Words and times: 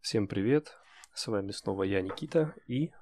Всем 0.00 0.28
привет! 0.28 0.78
С 1.12 1.26
вами 1.26 1.50
снова 1.50 1.82
я, 1.82 2.00
Никита, 2.00 2.54
и... 2.66 2.92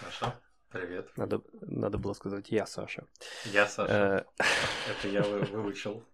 Саша, 0.00 0.38
привет. 0.70 1.08
Надо, 1.16 1.40
надо 1.60 1.98
было 1.98 2.14
сказать 2.14 2.50
я, 2.50 2.66
Саша. 2.66 3.06
Я 3.44 3.66
Саша. 3.66 4.26
Э, 4.38 4.44
Это 4.90 5.08
я 5.08 5.22
выучил. 5.22 6.04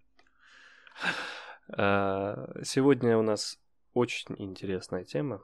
Э, 1.76 2.62
сегодня 2.62 3.16
у 3.16 3.22
нас 3.22 3.58
очень 3.94 4.36
интересная 4.38 5.04
тема, 5.04 5.42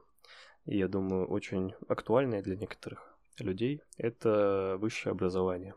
и 0.66 0.76
я 0.76 0.86
думаю, 0.86 1.26
очень 1.26 1.74
актуальная 1.88 2.42
для 2.42 2.54
некоторых 2.54 3.16
людей. 3.38 3.82
Это 3.96 4.76
высшее 4.78 5.12
образование. 5.12 5.74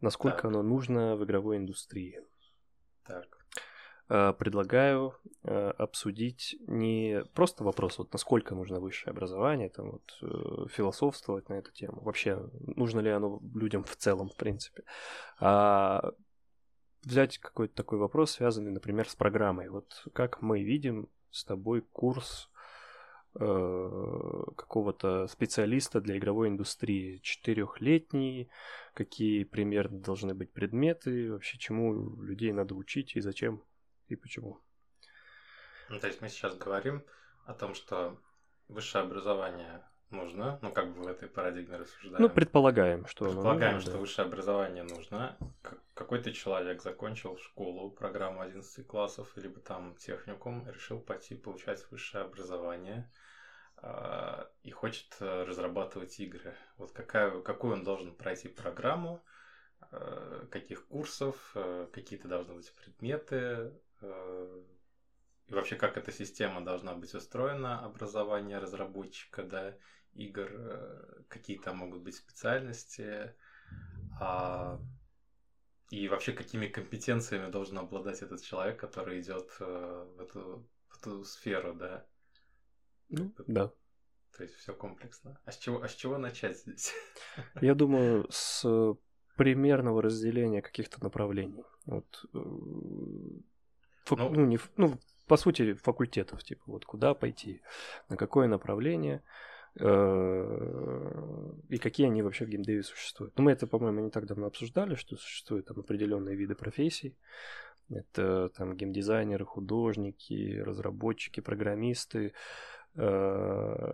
Насколько 0.00 0.38
так. 0.38 0.44
оно 0.46 0.62
нужно 0.62 1.16
в 1.16 1.24
игровой 1.24 1.56
индустрии. 1.58 2.20
Так. 3.04 3.41
Э, 4.14 4.34
предлагаю 4.38 5.14
э, 5.42 5.70
обсудить 5.78 6.56
не 6.66 7.24
просто 7.32 7.64
вопрос, 7.64 7.96
вот 7.96 8.12
насколько 8.12 8.54
нужно 8.54 8.78
высшее 8.78 9.12
образование, 9.12 9.70
там 9.70 9.92
вот 9.92 10.18
э, 10.20 10.66
философствовать 10.68 11.48
на 11.48 11.54
эту 11.54 11.72
тему, 11.72 12.02
вообще 12.02 12.46
нужно 12.76 13.00
ли 13.00 13.08
оно 13.08 13.40
людям 13.54 13.84
в 13.84 13.96
целом, 13.96 14.28
в 14.28 14.36
принципе, 14.36 14.82
а 15.40 16.12
взять 17.04 17.38
какой-то 17.38 17.74
такой 17.74 17.98
вопрос, 17.98 18.32
связанный, 18.32 18.70
например, 18.70 19.08
с 19.08 19.16
программой. 19.16 19.70
Вот 19.70 20.04
как 20.12 20.42
мы 20.42 20.62
видим 20.62 21.08
с 21.30 21.44
тобой 21.44 21.80
курс 21.80 22.50
какого-то 23.34 25.26
специалиста 25.26 26.02
для 26.02 26.18
игровой 26.18 26.48
индустрии 26.48 27.18
четырехлетний, 27.22 28.50
какие 28.92 29.44
примерно 29.44 30.00
должны 30.00 30.34
быть 30.34 30.52
предметы, 30.52 31.32
вообще 31.32 31.56
чему 31.56 32.20
людей 32.20 32.52
надо 32.52 32.74
учить 32.74 33.16
и 33.16 33.22
зачем 33.22 33.62
и 34.12 34.16
почему? 34.16 34.60
Ну, 35.88 35.98
то 35.98 36.06
есть 36.06 36.20
мы 36.20 36.28
сейчас 36.28 36.56
говорим 36.56 37.04
о 37.46 37.54
том, 37.54 37.74
что 37.74 38.18
высшее 38.68 39.04
образование 39.04 39.82
нужно, 40.12 40.58
ну 40.62 40.72
как 40.72 40.94
бы 40.94 41.02
в 41.02 41.06
этой 41.06 41.28
парадигме 41.28 41.76
рассуждаем. 41.76 42.22
Ну, 42.22 42.28
предполагаем, 42.28 43.06
что 43.06 43.26
Предполагаем, 43.26 43.74
нужно, 43.74 43.80
что 43.80 43.92
да. 43.92 43.98
высшее 43.98 44.26
образование 44.26 44.82
нужно. 44.84 45.36
Какой-то 45.94 46.32
человек 46.32 46.82
закончил 46.82 47.36
школу, 47.38 47.90
программу 47.90 48.40
11 48.40 48.86
классов, 48.86 49.32
либо 49.36 49.60
там 49.60 49.94
техникум, 49.96 50.68
решил 50.68 51.00
пойти 51.00 51.34
получать 51.34 51.84
высшее 51.90 52.24
образование 52.24 53.10
э, 53.82 54.44
и 54.62 54.70
хочет 54.70 55.16
э, 55.20 55.44
разрабатывать 55.44 56.18
игры. 56.20 56.54
Вот 56.76 56.92
какая, 56.92 57.40
какую 57.40 57.74
он 57.74 57.84
должен 57.84 58.14
пройти 58.14 58.48
программу, 58.48 59.24
э, 59.90 60.46
каких 60.50 60.86
курсов, 60.86 61.52
э, 61.54 61.88
какие-то 61.92 62.28
должны 62.28 62.54
быть 62.54 62.72
предметы, 62.74 63.72
и 64.02 65.54
вообще 65.54 65.76
как 65.76 65.96
эта 65.96 66.12
система 66.12 66.64
должна 66.64 66.94
быть 66.94 67.14
устроена, 67.14 67.84
образование 67.84 68.58
разработчика, 68.58 69.42
да, 69.42 69.76
игр, 70.14 70.48
э, 70.50 71.22
какие 71.28 71.58
там 71.58 71.78
могут 71.78 72.02
быть 72.02 72.16
специальности, 72.16 73.34
а, 74.20 74.80
и 75.90 76.08
вообще 76.08 76.32
какими 76.32 76.68
компетенциями 76.68 77.50
должен 77.50 77.78
обладать 77.78 78.22
этот 78.22 78.42
человек, 78.42 78.80
который 78.80 79.20
идет 79.20 79.50
э, 79.60 80.14
в 80.16 80.20
эту, 80.20 80.66
в 80.88 80.98
эту 80.98 81.24
сферу, 81.24 81.74
да. 81.74 82.06
Ну, 83.08 83.34
да. 83.46 83.72
То 84.36 84.44
есть 84.44 84.54
все 84.54 84.74
комплексно. 84.74 85.38
А 85.44 85.52
с 85.52 85.58
чего, 85.58 85.82
а 85.82 85.88
с 85.88 85.94
чего 85.94 86.16
начать 86.16 86.58
здесь? 86.58 86.94
Я 87.60 87.74
думаю, 87.74 88.26
с 88.30 88.96
примерного 89.36 90.00
разделения 90.00 90.62
каких-то 90.62 91.02
направлений. 91.02 91.64
Вот 91.84 92.24
Фак... 94.04 94.18
Ну, 94.18 94.30
ну, 94.30 94.46
не, 94.46 94.58
ну, 94.76 94.98
по 95.26 95.36
сути, 95.36 95.74
факультетов, 95.74 96.42
типа, 96.42 96.62
вот 96.66 96.84
куда 96.84 97.14
пойти, 97.14 97.62
на 98.08 98.16
какое 98.16 98.48
направление, 98.48 99.22
э, 99.76 101.52
и 101.68 101.78
какие 101.78 102.06
они 102.06 102.22
вообще 102.22 102.44
в 102.44 102.48
геймдеве 102.48 102.82
существуют. 102.82 103.36
Ну, 103.38 103.44
мы 103.44 103.52
это, 103.52 103.66
по-моему, 103.66 104.00
не 104.00 104.10
так 104.10 104.26
давно 104.26 104.46
обсуждали, 104.46 104.94
что 104.94 105.16
существуют 105.16 105.66
там 105.66 105.78
определенные 105.78 106.36
виды 106.36 106.54
профессий. 106.54 107.16
Это 107.88 108.48
там 108.50 108.76
геймдизайнеры, 108.76 109.44
художники, 109.44 110.58
разработчики, 110.60 111.40
программисты, 111.40 112.32
э, 112.96 113.92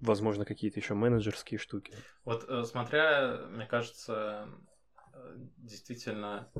возможно, 0.00 0.44
какие-то 0.44 0.80
еще 0.80 0.94
менеджерские 0.94 1.58
штуки. 1.58 1.94
Вот 2.24 2.44
э, 2.48 2.64
смотря, 2.64 3.46
мне 3.50 3.66
кажется, 3.66 4.48
действительно 5.56 6.50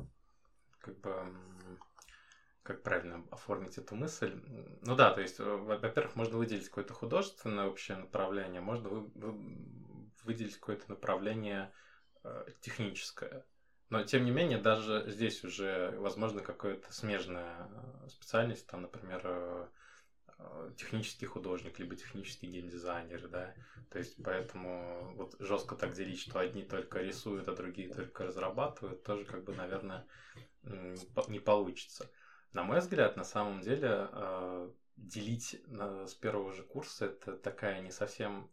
как 0.81 0.99
бы 1.01 1.15
как 2.63 2.83
правильно 2.83 3.25
оформить 3.31 3.79
эту 3.79 3.95
мысль. 3.95 4.41
Ну 4.83 4.95
да, 4.95 5.13
то 5.13 5.21
есть, 5.21 5.41
э, 5.41 5.45
во-первых, 5.45 6.15
можно 6.15 6.37
выделить 6.37 6.69
какое-то 6.69 6.95
художественное 6.95 7.67
общее 7.67 7.97
направление, 7.97 8.61
можно 8.61 8.89
вы, 8.89 9.11
вы, 9.15 9.57
выделить 10.25 10.57
какое-то 10.57 10.89
направление 10.91 11.73
э, 12.23 12.47
техническое. 12.61 13.45
Но, 13.89 14.05
тем 14.05 14.25
не 14.25 14.31
менее, 14.31 14.59
даже 14.59 15.11
здесь 15.11 15.43
уже 15.43 15.97
возможно 15.99 16.43
какая-то 16.43 16.93
смежная 16.93 17.69
э, 18.05 18.09
специальность, 18.09 18.67
там, 18.67 18.83
например, 18.83 19.21
э, 19.25 19.69
технический 20.77 21.27
художник, 21.27 21.79
либо 21.79 21.97
технический 21.97 22.47
геймдизайнер, 22.47 23.29
да. 23.29 23.55
То 23.91 23.99
есть, 23.99 24.23
поэтому 24.23 25.15
вот 25.17 25.37
жестко 25.39 25.75
так 25.77 25.93
делить, 25.93 26.21
что 26.21 26.39
одни 26.39 26.63
только 26.63 27.01
рисуют, 27.01 27.49
а 27.49 27.57
другие 27.57 27.93
только 27.93 28.25
разрабатывают, 28.25 29.03
тоже, 29.03 29.25
как 29.25 29.45
бы, 29.45 29.55
наверное, 29.55 30.07
не 30.63 31.41
получится. 31.41 32.11
На 32.53 32.63
мой 32.63 32.81
взгляд, 32.81 33.17
на 33.17 33.25
самом 33.25 33.61
деле, 33.61 34.09
э, 34.13 34.71
делить 34.97 35.61
с 36.07 36.15
первого 36.15 36.53
же 36.53 36.63
курса 36.63 37.07
это 37.07 37.37
такая 37.37 37.81
не 37.81 37.91
совсем, 37.91 38.51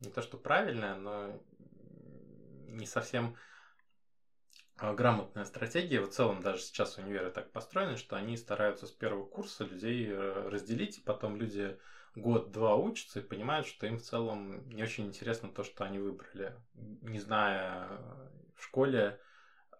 не 0.00 0.10
то 0.10 0.22
что 0.22 0.38
правильная, 0.38 0.94
но 0.96 1.40
не 2.68 2.86
совсем 2.86 3.34
э, 3.34 3.51
грамотная 4.78 5.44
стратегия. 5.44 6.00
В 6.00 6.10
целом 6.10 6.40
даже 6.40 6.62
сейчас 6.62 6.98
универы 6.98 7.30
так 7.30 7.52
построены, 7.52 7.96
что 7.96 8.16
они 8.16 8.36
стараются 8.36 8.86
с 8.86 8.90
первого 8.90 9.24
курса 9.24 9.64
людей 9.64 10.08
э, 10.08 10.48
разделить, 10.48 10.98
и 10.98 11.02
потом 11.02 11.36
люди 11.36 11.78
год-два 12.14 12.76
учатся 12.76 13.20
и 13.20 13.22
понимают, 13.22 13.66
что 13.66 13.86
им 13.86 13.98
в 13.98 14.02
целом 14.02 14.68
не 14.68 14.82
очень 14.82 15.06
интересно 15.06 15.50
то, 15.50 15.62
что 15.64 15.84
они 15.84 15.98
выбрали, 15.98 16.54
не 16.74 17.18
зная 17.18 17.88
в 18.56 18.62
школе, 18.64 19.20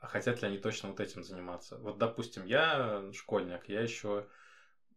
а 0.01 0.07
хотят 0.07 0.41
ли 0.43 0.49
они 0.49 0.59
точно 0.59 0.89
вот 0.89 1.01
этим 1.01 1.23
заниматься. 1.23 1.77
Вот, 1.79 1.99
допустим, 1.99 2.45
я 2.45 3.11
школьник, 3.13 3.69
я 3.69 3.83
еще 3.83 4.27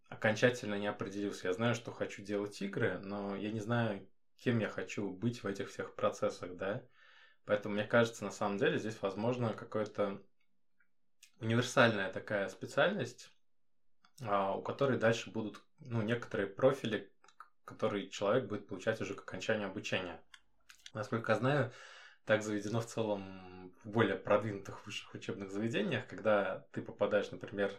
окончательно 0.10 0.76
не 0.76 0.88
определился. 0.88 1.48
Я 1.48 1.54
знаю, 1.54 1.76
что 1.76 1.92
хочу 1.92 2.24
делать 2.24 2.62
игры, 2.62 3.00
но 3.00 3.36
я 3.36 3.52
не 3.52 3.60
знаю, 3.60 4.08
кем 4.38 4.60
я 4.60 4.70
хочу 4.70 5.10
быть 5.10 5.44
в 5.44 5.48
этих 5.48 5.70
всех 5.70 5.96
процессах, 5.96 6.56
да. 6.56 6.84
Поэтому, 7.46 7.76
мне 7.76 7.86
кажется, 7.86 8.24
на 8.24 8.32
самом 8.32 8.58
деле 8.58 8.80
здесь 8.80 9.02
возможно 9.02 9.54
какая-то 9.54 10.22
универсальная 11.40 12.12
такая 12.12 12.50
специальность, 12.50 13.32
а, 14.22 14.56
у 14.56 14.62
которой 14.62 14.98
дальше 14.98 15.30
будут 15.30 15.62
ну, 15.80 16.02
некоторые 16.02 16.48
профили, 16.48 17.12
которые 17.66 18.10
человек 18.10 18.46
будет 18.46 18.68
получать 18.68 19.02
уже 19.02 19.14
к 19.14 19.22
окончанию 19.22 19.68
обучения. 19.68 20.20
Насколько 20.94 21.34
я 21.34 21.38
знаю, 21.38 21.72
так 22.26 22.42
заведено 22.42 22.82
в 22.82 22.86
целом 22.86 23.72
в 23.84 23.90
более 23.90 24.16
продвинутых 24.16 24.86
высших 24.86 25.14
учебных 25.14 25.52
заведениях, 25.52 26.08
когда 26.08 26.66
ты 26.72 26.82
попадаешь, 26.82 27.30
например, 27.30 27.72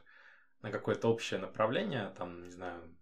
на 0.63 0.71
какое-то 0.71 1.09
общее 1.09 1.41
направление, 1.41 2.11
там, 2.17 2.45
не 2.45 2.51
знаю, 2.51 2.95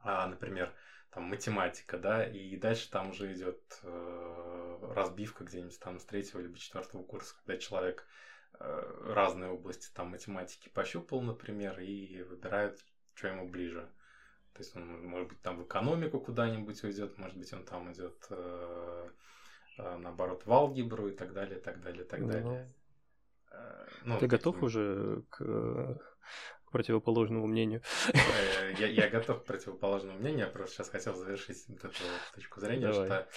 а, 0.00 0.26
например, 0.26 0.74
там 1.14 1.24
математика, 1.24 1.96
да, 1.96 2.26
и 2.26 2.56
дальше 2.56 2.90
там 2.90 3.10
уже 3.10 3.32
идет 3.32 3.60
э, 3.82 4.92
разбивка 4.94 5.44
где-нибудь 5.44 5.78
там 5.78 6.00
с 6.00 6.04
третьего 6.04 6.40
либо 6.40 6.58
четвертого 6.58 7.04
курса, 7.04 7.36
когда 7.36 7.56
человек 7.56 8.04
э, 8.58 9.12
разные 9.14 9.50
области 9.50 9.92
там 9.94 10.08
математики 10.08 10.68
пощупал, 10.68 11.20
например, 11.20 11.78
и 11.78 12.22
выбирает, 12.22 12.84
что 13.14 13.28
ему 13.28 13.48
ближе. 13.48 13.88
То 14.54 14.58
есть 14.60 14.74
он, 14.76 15.06
может 15.06 15.28
быть, 15.28 15.40
там 15.40 15.56
в 15.56 15.64
экономику 15.64 16.20
куда-нибудь 16.20 16.82
уйдет, 16.82 17.16
может 17.16 17.36
быть, 17.36 17.52
он 17.52 17.64
там 17.64 17.92
идет 17.92 18.26
э, 18.30 19.08
а, 19.78 19.98
наоборот, 19.98 20.44
в 20.46 20.52
алгебру 20.52 21.08
и 21.08 21.16
так 21.16 21.32
далее, 21.32 21.60
так 21.60 21.80
далее, 21.80 22.04
так 22.04 22.20
ну, 22.20 22.28
далее. 22.28 22.72
А, 23.50 23.86
ну, 24.04 24.18
Ты 24.18 24.26
готов 24.26 24.62
уже 24.62 25.22
к, 25.30 25.38
к 25.38 26.53
противоположному 26.74 27.46
мнению? 27.46 27.82
Э, 28.12 28.74
я, 28.78 28.88
я 28.88 29.08
готов 29.08 29.42
к 29.42 29.46
противоположному 29.46 30.18
мнению, 30.18 30.46
я 30.46 30.46
просто 30.48 30.74
сейчас 30.74 30.88
хотел 30.88 31.14
завершить 31.14 31.64
вот 31.68 31.84
эту 31.84 32.02
точку 32.34 32.60
зрения, 32.60 32.88
Давай. 32.88 33.06
что, 33.06 33.28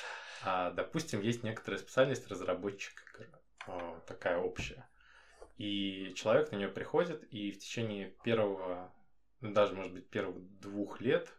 а, 0.44 0.72
допустим, 0.72 1.22
есть 1.22 1.44
некоторая 1.44 1.80
специальность 1.80 2.28
разработчик 2.28 2.94
игр, 3.20 4.02
такая 4.08 4.40
общая. 4.40 4.90
И 5.58 6.14
человек 6.16 6.52
на 6.52 6.56
нее 6.56 6.68
приходит, 6.68 7.24
и 7.32 7.52
в 7.52 7.60
течение 7.60 8.16
первого, 8.24 8.92
ну, 9.42 9.54
даже, 9.54 9.76
может 9.76 9.94
быть, 9.94 10.10
первых 10.10 10.38
двух 10.60 11.00
лет 11.00 11.32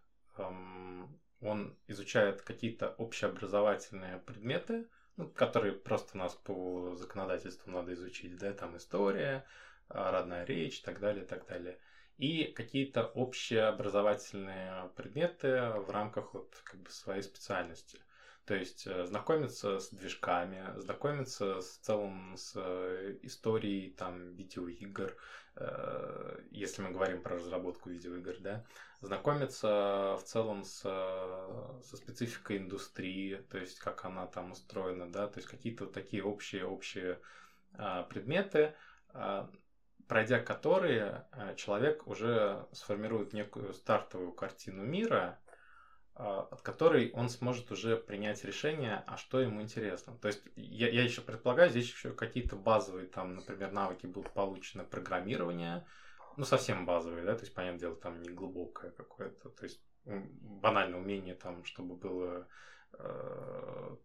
он 1.40 1.76
изучает 1.88 2.42
какие-то 2.42 2.90
общеобразовательные 2.90 4.18
предметы, 4.18 4.88
ну, 5.16 5.28
которые 5.28 5.72
просто 5.72 6.16
у 6.16 6.18
нас 6.18 6.34
по 6.34 6.94
законодательству 6.94 7.72
надо 7.72 7.92
изучить, 7.94 8.38
да, 8.38 8.52
там 8.52 8.76
история, 8.76 9.44
а, 9.88 10.12
родная 10.12 10.44
речь, 10.44 10.80
так 10.82 11.00
далее, 11.00 11.24
так 11.24 11.46
далее. 11.46 11.78
И 12.18 12.44
какие-то 12.44 13.04
общеобразовательные 13.04 14.90
предметы 14.96 15.72
в 15.86 15.90
рамках 15.90 16.34
вот 16.34 16.60
как 16.64 16.80
бы 16.80 16.90
своей 16.90 17.22
специальности. 17.22 18.00
То 18.44 18.54
есть 18.54 18.86
э, 18.86 19.04
знакомиться 19.04 19.78
с 19.78 19.90
движками, 19.90 20.64
знакомиться 20.80 21.60
в 21.60 21.78
целом 21.82 22.34
с 22.36 22.54
э, 22.56 23.18
историей 23.22 23.90
там 23.90 24.32
видеоигр, 24.32 25.14
э, 25.56 26.40
если 26.50 26.80
мы 26.80 26.90
говорим 26.90 27.22
про 27.22 27.36
разработку 27.36 27.90
видеоигр, 27.90 28.38
да, 28.40 28.64
знакомиться 29.02 30.16
в 30.18 30.22
целом 30.24 30.64
с, 30.64 30.80
со 30.80 31.96
спецификой 31.96 32.56
индустрии, 32.56 33.36
то 33.50 33.58
есть 33.58 33.78
как 33.80 34.06
она 34.06 34.26
там 34.26 34.52
устроена, 34.52 35.12
да, 35.12 35.28
то 35.28 35.38
есть 35.38 35.48
какие-то 35.48 35.84
вот 35.84 35.92
такие 35.92 36.24
общие 36.24 36.64
общие 36.64 37.20
а, 37.74 38.04
предметы, 38.04 38.74
а, 39.10 39.50
пройдя 40.08 40.40
которые 40.40 41.26
человек 41.56 42.06
уже 42.06 42.66
сформирует 42.72 43.32
некую 43.32 43.74
стартовую 43.74 44.32
картину 44.32 44.84
мира, 44.84 45.38
а, 46.18 46.40
от 46.50 46.62
которой 46.62 47.12
он 47.12 47.28
сможет 47.28 47.70
уже 47.70 47.96
принять 47.96 48.44
решение, 48.44 49.04
а 49.06 49.16
что 49.16 49.40
ему 49.40 49.62
интересно. 49.62 50.16
То 50.16 50.26
есть 50.26 50.42
я, 50.56 50.88
я 50.88 51.04
еще 51.04 51.20
предполагаю, 51.20 51.70
здесь 51.70 51.88
еще 51.88 52.12
какие-то 52.12 52.56
базовые, 52.56 53.06
там, 53.06 53.36
например, 53.36 53.70
навыки 53.70 54.06
будут 54.06 54.32
получены 54.32 54.82
программирование, 54.82 55.86
ну, 56.36 56.44
совсем 56.44 56.86
базовые, 56.86 57.24
да, 57.24 57.36
то 57.36 57.42
есть, 57.42 57.54
понятное 57.54 57.78
дело, 57.78 57.94
там 57.94 58.20
не 58.20 58.30
глубокое 58.30 58.90
какое-то, 58.90 59.50
то 59.50 59.62
есть 59.62 59.80
банальное 60.04 60.98
умение 60.98 61.36
там, 61.36 61.64
чтобы 61.64 61.94
было 61.94 62.48
э, 62.94 63.96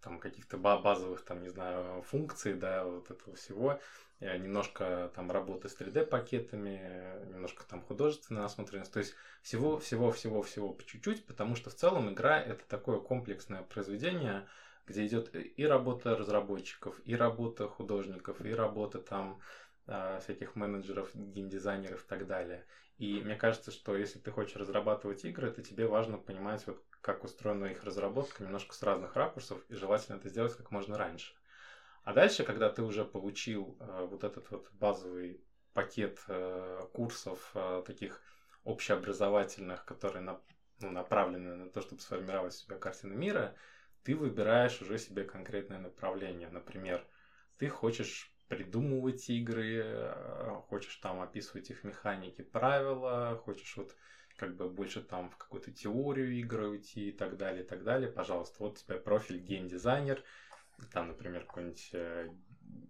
там 0.00 0.18
каких-то 0.18 0.58
базовых, 0.58 1.24
там, 1.24 1.42
не 1.42 1.48
знаю, 1.48 2.02
функций, 2.02 2.54
да, 2.54 2.84
вот 2.84 3.10
этого 3.10 3.36
всего, 3.36 3.80
Э, 4.20 4.38
немножко 4.38 5.10
там 5.14 5.30
работы 5.30 5.68
с 5.68 5.76
3D-пакетами, 5.78 7.26
немножко 7.32 7.64
там 7.66 7.82
художественная 7.82 8.42
насмотренность. 8.42 8.92
То 8.92 9.00
есть 9.00 9.14
всего, 9.42 9.78
всего, 9.78 10.10
всего, 10.10 10.42
всего 10.42 10.72
по 10.72 10.84
чуть-чуть, 10.84 11.26
потому 11.26 11.54
что 11.54 11.68
в 11.68 11.74
целом 11.74 12.10
игра 12.12 12.40
это 12.40 12.64
такое 12.66 12.98
комплексное 12.98 13.62
произведение, 13.62 14.46
где 14.86 15.06
идет 15.06 15.34
и 15.34 15.66
работа 15.66 16.16
разработчиков, 16.16 16.98
и 17.04 17.14
работа 17.14 17.68
художников, 17.68 18.40
и 18.40 18.54
работа 18.54 19.00
там 19.00 19.40
э, 19.86 20.18
всяких 20.22 20.56
менеджеров, 20.56 21.10
геймдизайнеров 21.14 22.02
и 22.02 22.08
так 22.08 22.26
далее. 22.26 22.64
И 22.96 23.20
мне 23.20 23.36
кажется, 23.36 23.70
что 23.70 23.94
если 23.94 24.18
ты 24.18 24.30
хочешь 24.30 24.56
разрабатывать 24.56 25.26
игры, 25.26 25.50
то 25.50 25.62
тебе 25.62 25.86
важно 25.86 26.16
понимать, 26.16 26.66
вот, 26.66 26.82
как 27.06 27.22
устроена 27.22 27.66
их 27.66 27.84
разработка 27.84 28.42
немножко 28.42 28.74
с 28.74 28.82
разных 28.82 29.14
ракурсов, 29.14 29.64
и 29.68 29.76
желательно 29.76 30.16
это 30.16 30.28
сделать 30.28 30.56
как 30.56 30.72
можно 30.72 30.98
раньше. 30.98 31.34
А 32.02 32.12
дальше, 32.12 32.42
когда 32.42 32.68
ты 32.68 32.82
уже 32.82 33.04
получил 33.04 33.76
э, 33.78 34.06
вот 34.10 34.24
этот 34.24 34.50
вот 34.50 34.68
базовый 34.72 35.40
пакет 35.72 36.18
э, 36.26 36.86
курсов 36.92 37.52
э, 37.54 37.84
таких 37.86 38.20
общеобразовательных, 38.64 39.84
которые 39.84 40.22
на, 40.22 40.40
ну, 40.80 40.90
направлены 40.90 41.54
на 41.54 41.70
то, 41.70 41.80
чтобы 41.80 42.02
сформировать 42.02 42.54
у 42.54 42.56
себя 42.56 42.76
картину 42.76 43.14
мира, 43.14 43.54
ты 44.02 44.16
выбираешь 44.16 44.82
уже 44.82 44.98
себе 44.98 45.22
конкретное 45.22 45.78
направление. 45.78 46.48
Например, 46.48 47.06
ты 47.56 47.68
хочешь 47.68 48.34
придумывать 48.48 49.30
игры, 49.30 49.80
э, 49.84 50.60
хочешь 50.66 50.96
там 50.96 51.20
описывать 51.20 51.70
их 51.70 51.84
механики, 51.84 52.42
правила, 52.42 53.40
хочешь 53.44 53.76
вот 53.76 53.94
как 54.36 54.56
бы 54.56 54.68
больше 54.68 55.02
там 55.02 55.30
в 55.30 55.36
какую-то 55.36 55.70
теорию 55.72 56.32
игры 56.32 56.68
уйти 56.68 57.08
и 57.08 57.12
так 57.12 57.36
далее, 57.36 57.64
и 57.64 57.66
так 57.66 57.84
далее. 57.84 58.10
Пожалуйста, 58.10 58.56
вот 58.60 58.74
у 58.74 58.76
тебя 58.76 58.96
профиль 58.98 59.38
геймдизайнер, 59.38 60.22
там, 60.92 61.08
например, 61.08 61.44
какой-нибудь 61.44 61.90
э, 61.92 62.30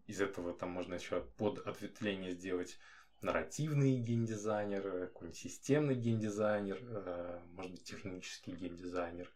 из 0.06 0.20
этого 0.20 0.52
там 0.52 0.70
можно 0.70 0.94
еще 0.94 1.20
под 1.36 1.58
ответвление 1.66 2.32
сделать 2.32 2.78
нарративный 3.22 3.98
геймдизайнер, 3.98 5.08
какой-нибудь 5.08 5.38
системный 5.38 5.94
геймдизайнер, 5.94 6.78
э, 6.82 7.40
может 7.52 7.72
быть, 7.72 7.84
технический 7.84 8.52
геймдизайнер. 8.52 9.30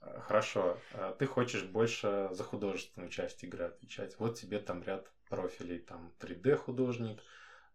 Э, 0.00 0.20
хорошо, 0.20 0.78
ты 1.18 1.26
хочешь 1.26 1.64
больше 1.64 2.28
за 2.32 2.42
художественную 2.42 3.10
часть 3.10 3.44
игры 3.44 3.66
отвечать. 3.66 4.18
Вот 4.18 4.38
тебе 4.38 4.58
там 4.58 4.82
ряд 4.82 5.10
профилей, 5.28 5.78
там 5.78 6.12
3D 6.18 6.56
художник, 6.56 7.20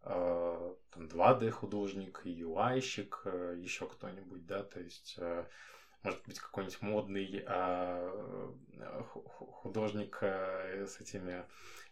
там 0.04 1.06
2D 1.08 1.50
художник, 1.52 2.22
UI-щик, 2.26 3.58
еще 3.58 3.88
кто-нибудь, 3.88 4.46
да, 4.46 4.64
то 4.64 4.80
есть 4.80 5.20
может 6.04 6.22
быть, 6.26 6.40
какой-нибудь 6.40 6.82
модный 6.82 7.46
художник 9.62 10.20
с 10.22 11.02
этими, 11.02 11.44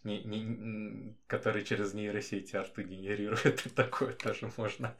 не, 0.03 0.23
не, 0.23 1.15
который 1.27 1.63
через 1.63 1.93
нейросети 1.93 2.55
арты 2.55 2.83
генерирует, 2.83 3.63
такое 3.75 4.13
тоже 4.13 4.49
можно. 4.55 4.95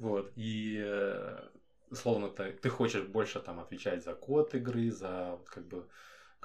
Вот. 0.00 0.32
И 0.36 0.80
э, 0.82 1.48
словно 1.92 2.28
ты, 2.28 2.52
ты 2.52 2.68
хочешь 2.68 3.04
больше 3.04 3.40
там 3.40 3.60
отвечать 3.60 4.04
за 4.04 4.14
код 4.14 4.54
игры, 4.54 4.90
за 4.90 5.38
как 5.46 5.66
бы 5.66 5.86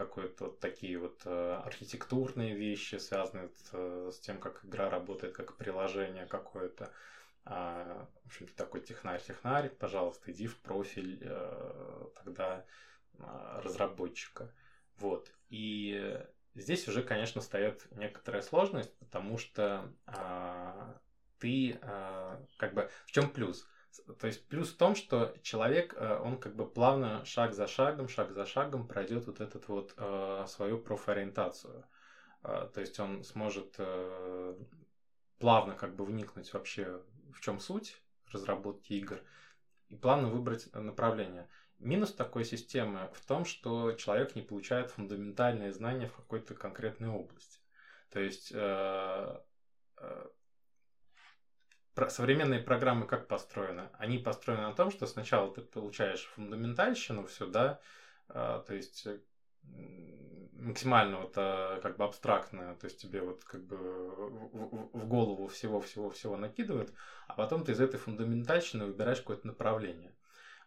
какие-то 0.05 0.41
вот 0.41 0.59
такие 0.59 0.97
вот 0.97 1.21
э, 1.25 1.61
архитектурные 1.65 2.55
вещи, 2.55 2.95
связанные 2.95 3.49
с 3.71 4.19
тем, 4.19 4.39
как 4.39 4.65
игра 4.65 4.89
работает, 4.89 5.33
как 5.33 5.57
приложение 5.57 6.25
какое-то. 6.25 6.91
А, 7.43 8.07
в 8.23 8.27
общем-то, 8.27 8.55
такой 8.55 8.81
технарь-технарь, 8.81 9.69
пожалуйста, 9.69 10.31
иди 10.31 10.47
в 10.47 10.59
профиль 10.59 11.19
э, 11.21 12.07
тогда 12.15 12.65
а, 13.19 13.61
разработчика. 13.63 14.53
Вот. 14.97 15.31
И 15.49 16.19
здесь 16.53 16.87
уже, 16.87 17.01
конечно, 17.01 17.41
встает 17.41 17.87
некоторая 17.91 18.43
сложность, 18.43 18.95
потому 18.99 19.37
что 19.37 19.91
а, 20.05 20.99
ты 21.39 21.79
как 22.57 22.75
бы 22.75 22.89
в 23.05 23.11
чем 23.11 23.29
плюс? 23.31 23.67
То 24.19 24.27
есть 24.27 24.47
плюс 24.47 24.71
в 24.71 24.77
том, 24.77 24.95
что 24.95 25.35
человек, 25.41 25.93
э, 25.97 26.19
он 26.19 26.37
как 26.39 26.55
бы 26.55 26.69
плавно, 26.69 27.25
шаг 27.25 27.53
за 27.53 27.67
шагом, 27.67 28.07
шаг 28.07 28.31
за 28.31 28.45
шагом 28.45 28.87
пройдет 28.87 29.27
вот 29.27 29.41
этот 29.41 29.67
вот 29.67 29.93
э, 29.97 30.45
свою 30.47 30.79
профориентацию. 30.79 31.85
То 32.41 32.81
есть 32.81 32.99
он 32.99 33.23
сможет 33.23 33.75
э, 33.77 34.55
плавно 35.37 35.75
как 35.75 35.95
бы 35.95 36.05
вникнуть 36.05 36.51
вообще 36.53 37.01
в 37.33 37.39
чем 37.39 37.59
суть 37.59 38.01
разработки 38.31 38.93
игр, 38.93 39.21
и 39.89 39.95
плавно 39.95 40.29
выбрать 40.29 40.73
направление. 40.73 41.49
Минус 41.79 42.13
такой 42.13 42.45
системы 42.45 43.09
в 43.13 43.25
том, 43.25 43.43
что 43.45 43.93
человек 43.93 44.35
не 44.35 44.41
получает 44.41 44.91
фундаментальные 44.91 45.73
знания 45.73 46.07
в 46.07 46.15
какой-то 46.15 46.53
конкретной 46.53 47.09
области. 47.09 47.59
То 48.09 48.19
есть 48.19 48.51
э, 48.53 49.39
э, 49.97 50.27
современные 52.09 52.59
программы 52.61 53.05
как 53.05 53.27
построены? 53.27 53.89
Они 53.93 54.17
построены 54.17 54.63
на 54.63 54.73
том, 54.73 54.91
что 54.91 55.05
сначала 55.05 55.53
ты 55.53 55.61
получаешь 55.61 56.25
фундаментальщину 56.35 57.25
все, 57.25 57.47
да, 57.47 57.79
э, 58.29 58.63
то 58.65 58.73
есть 58.73 59.07
максимально 60.61 61.21
вот 61.21 61.33
а, 61.35 61.79
как 61.81 61.97
бы 61.97 62.03
абстрактное, 62.03 62.75
то 62.75 62.85
есть 62.85 63.01
тебе 63.01 63.21
вот 63.21 63.43
как 63.43 63.63
бы 63.65 63.77
в, 63.77 64.89
в 64.93 65.07
голову 65.07 65.47
всего-всего-всего 65.47 66.37
накидывают, 66.37 66.93
а 67.27 67.33
потом 67.33 67.63
ты 67.63 67.71
из 67.71 67.81
этой 67.81 67.99
фундаментальщины 67.99 68.85
выбираешь 68.85 69.19
какое-то 69.19 69.47
направление. 69.47 70.15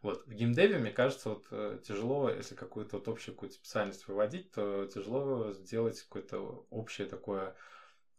Вот. 0.03 0.27
В 0.27 0.33
геймдеве, 0.33 0.79
мне 0.79 0.91
кажется, 0.91 1.31
вот 1.31 1.47
э, 1.51 1.79
тяжело, 1.83 2.29
если 2.29 2.55
какую-то 2.55 2.99
вот 2.99 3.09
общую 3.09 3.35
какую-то 3.35 3.55
специальность 3.55 4.07
выводить, 4.07 4.51
то 4.51 4.85
тяжело 4.87 5.53
сделать 5.53 6.03
какое-то 6.03 6.67
общее 6.69 7.07
такое 7.07 7.55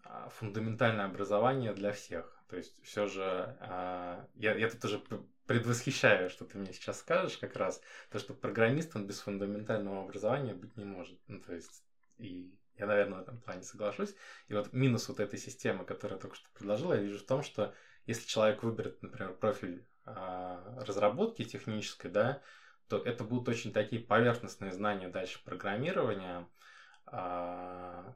а, 0.04 0.30
фундаментальное 0.30 1.06
образование 1.06 1.74
для 1.74 1.92
всех. 1.92 2.35
То 2.48 2.58
есть 2.58 2.82
все 2.84 3.08
же 3.08 3.24
а, 3.60 4.28
я, 4.36 4.56
я 4.56 4.70
тут 4.70 4.86
уже 4.86 5.02
предвосхищаю, 5.48 6.30
что 6.30 6.46
ты 6.46 6.58
мне 6.58 6.74
сейчас 6.74 7.00
скажешь 7.00 7.38
как 7.38 7.56
раз, 7.56 7.82
то, 8.10 8.20
что 8.20 8.34
программист, 8.34 8.96
он 8.96 9.08
без 9.08 9.20
фундаментального 9.20 10.04
образования 10.04 10.54
быть 10.54 10.76
не 10.78 10.86
может. 10.86 11.20
Ну, 11.28 11.40
то 11.42 11.54
есть, 11.54 11.84
и 12.18 12.54
я, 12.78 12.88
наверное, 12.88 13.20
в 13.20 13.22
этом 13.22 13.42
плане 13.42 13.64
соглашусь. 13.64 14.16
И 14.48 14.54
вот 14.54 14.74
минус 14.74 15.08
вот 15.08 15.20
этой 15.20 15.40
системы, 15.40 15.86
которую 15.86 16.18
я 16.18 16.22
только 16.22 16.36
что 16.36 16.50
предложил, 16.54 16.94
я 16.94 17.00
вижу 17.00 17.20
в 17.20 17.26
том, 17.26 17.42
что 17.42 17.74
если 18.06 18.28
человек 18.28 18.64
выберет, 18.64 19.02
например, 19.02 19.34
профиль 19.34 19.88
а, 20.06 20.84
разработки 20.86 21.44
технической, 21.44 22.12
да, 22.12 22.42
то 22.88 22.98
это 22.98 23.24
будут 23.24 23.50
очень 23.50 23.74
такие 23.74 24.02
поверхностные 24.02 24.72
знания 24.72 25.10
дальше 25.10 25.44
программирования, 25.44 26.48
а, 27.08 28.16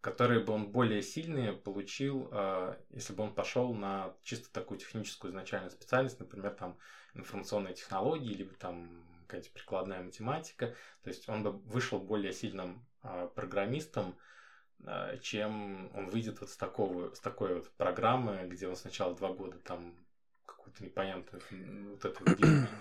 которые 0.00 0.40
бы 0.40 0.52
он 0.52 0.70
более 0.70 1.02
сильные 1.02 1.52
получил, 1.52 2.28
а, 2.32 2.78
если 2.90 3.12
бы 3.12 3.22
он 3.22 3.34
пошел 3.34 3.74
на 3.74 4.14
чисто 4.22 4.50
такую 4.52 4.78
техническую 4.78 5.30
изначальную 5.30 5.70
специальность, 5.70 6.18
например, 6.18 6.54
там 6.54 6.78
информационные 7.14 7.74
технологии, 7.74 8.32
либо 8.32 8.54
там 8.54 9.04
какая-то 9.26 9.50
прикладная 9.50 10.02
математика. 10.02 10.74
То 11.02 11.08
есть 11.08 11.28
он 11.28 11.42
бы 11.42 11.52
вышел 11.52 12.00
более 12.00 12.32
сильным 12.32 12.84
а, 13.02 13.26
программистом, 13.28 14.16
а, 14.86 15.18
чем 15.18 15.90
он 15.94 16.06
выйдет 16.06 16.40
вот 16.40 16.48
с, 16.48 16.56
такого, 16.56 17.14
с 17.14 17.20
такой 17.20 17.56
вот 17.56 17.70
программы, 17.72 18.46
где 18.48 18.68
он 18.68 18.76
сначала 18.76 19.14
два 19.14 19.32
года 19.32 19.58
там 19.58 19.94
какую-то 20.46 20.82
непонятную 20.82 21.90
вот 21.90 22.04
эту 22.04 22.24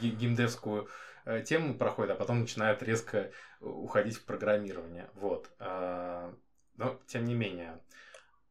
геймдевскую 0.01 0.87
э, 1.25 1.43
тему 1.43 1.75
проходит, 1.75 2.11
а 2.11 2.15
потом 2.15 2.41
начинает 2.41 2.81
резко 2.81 3.31
уходить 3.59 4.17
в 4.17 4.25
программирование. 4.25 5.09
Вот. 5.13 5.51
Но, 6.79 6.97
тем 7.07 7.25
не 7.25 7.35
менее, 7.35 7.77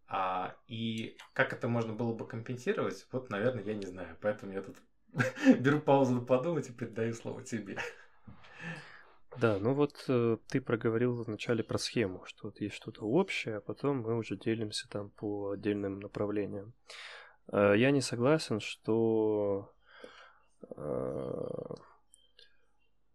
А, 0.06 0.54
и 0.68 1.16
как 1.32 1.52
это 1.52 1.68
можно 1.68 1.94
было 1.94 2.14
бы 2.14 2.26
компенсировать, 2.26 3.06
вот, 3.12 3.30
наверное, 3.30 3.64
я 3.64 3.74
не 3.74 3.86
знаю. 3.86 4.16
Поэтому 4.20 4.52
я 4.52 4.62
тут 4.62 4.76
беру 5.60 5.80
паузу 5.80 6.20
подумать 6.22 6.68
и 6.68 6.72
передаю 6.72 7.14
слово 7.14 7.42
тебе. 7.42 7.78
Да, 9.40 9.58
ну 9.58 9.72
вот 9.74 10.04
э, 10.08 10.36
ты 10.48 10.60
проговорил 10.60 11.22
вначале 11.22 11.62
про 11.62 11.78
схему, 11.78 12.24
что 12.26 12.48
вот 12.48 12.60
есть 12.60 12.74
что-то 12.74 13.02
общее, 13.02 13.56
а 13.56 13.60
потом 13.60 14.00
мы 14.00 14.16
уже 14.16 14.36
делимся 14.36 14.88
там 14.88 15.10
по 15.10 15.50
отдельным 15.50 16.00
направлениям. 16.00 16.74
Э, 17.52 17.74
я 17.76 17.90
не 17.90 18.00
согласен, 18.00 18.60
что 18.60 19.70
э, 20.76 21.74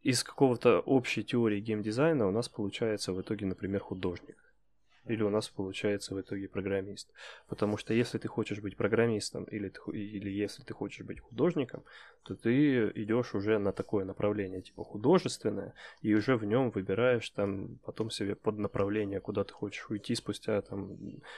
из 0.02 0.24
какого-то 0.24 0.80
общей 0.80 1.24
теории 1.24 1.60
геймдизайна 1.60 2.28
у 2.28 2.32
нас 2.32 2.50
получается 2.50 3.14
в 3.14 3.22
итоге, 3.22 3.46
например, 3.46 3.82
художник 3.82 4.43
или 5.06 5.24
у 5.24 5.30
нас 5.30 5.50
получается 5.50 6.16
в 6.16 6.22
итоге 6.22 6.48
программист. 6.48 7.10
Потому 7.48 7.78
что 7.78 7.94
если 7.94 8.18
ты 8.18 8.28
хочешь 8.28 8.62
быть 8.62 8.78
программистом 8.78 9.44
или, 9.46 9.70
ты, 9.70 9.80
или 9.92 10.30
если 10.30 10.64
ты 10.64 10.74
хочешь 10.74 11.06
быть 11.06 11.20
художником, 11.20 11.84
то 12.24 12.36
ты 12.36 12.90
идешь 12.96 13.36
уже 13.36 13.58
на 13.60 13.74
такое 13.74 14.06
направление, 14.06 14.62
типа 14.62 14.84
художественное, 14.84 15.74
и 16.02 16.14
уже 16.14 16.38
в 16.38 16.46
нем 16.46 16.72
выбираешь 16.72 17.30
там 17.30 17.80
потом 17.86 18.10
себе 18.10 18.36
под 18.36 18.58
направление, 18.58 19.20
куда 19.20 19.44
ты 19.44 19.54
хочешь 19.54 19.90
уйти 19.90 20.16
спустя 20.16 20.62
там 20.62 20.98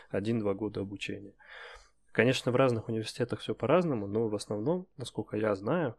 один-два 0.10 0.54
года 0.54 0.82
обучения. 0.82 1.34
Конечно, 2.12 2.52
в 2.52 2.56
разных 2.56 2.88
университетах 2.88 3.40
все 3.40 3.54
по-разному, 3.54 4.08
но 4.08 4.30
в 4.30 4.36
основном, 4.36 4.88
насколько 4.96 5.36
я 5.36 5.54
знаю, 5.56 5.96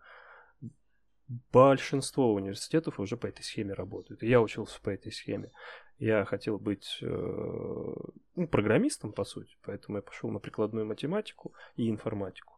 большинство 1.29 2.33
университетов 2.35 3.01
уже 3.01 3.17
по 3.17 3.27
этой 3.27 3.43
схеме 3.43 3.73
работают. 3.75 4.23
Я 4.23 4.41
учился 4.41 4.81
по 4.81 4.91
этой 4.91 5.13
схеме. 5.13 5.51
Я 5.99 6.25
хотел 6.25 6.59
быть 6.59 6.99
э, 7.01 7.07
ну, 7.07 8.49
программистом, 8.49 9.13
по 9.13 9.25
сути, 9.25 9.57
поэтому 9.65 9.99
я 9.99 10.03
пошел 10.03 10.31
на 10.31 10.39
прикладную 10.39 10.87
математику 10.87 11.55
и 11.77 11.89
информатику. 11.91 12.55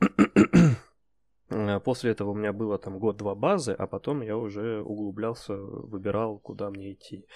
Э, 1.50 1.80
после 1.80 2.10
этого 2.10 2.32
у 2.32 2.34
меня 2.34 2.52
было 2.52 2.78
там 2.78 2.98
год-два 2.98 3.34
базы, 3.34 3.72
а 3.72 3.86
потом 3.86 4.20
я 4.20 4.36
уже 4.36 4.82
углублялся, 4.82 5.56
выбирал, 5.56 6.38
куда 6.38 6.68
мне 6.68 6.92
идти 6.92 7.26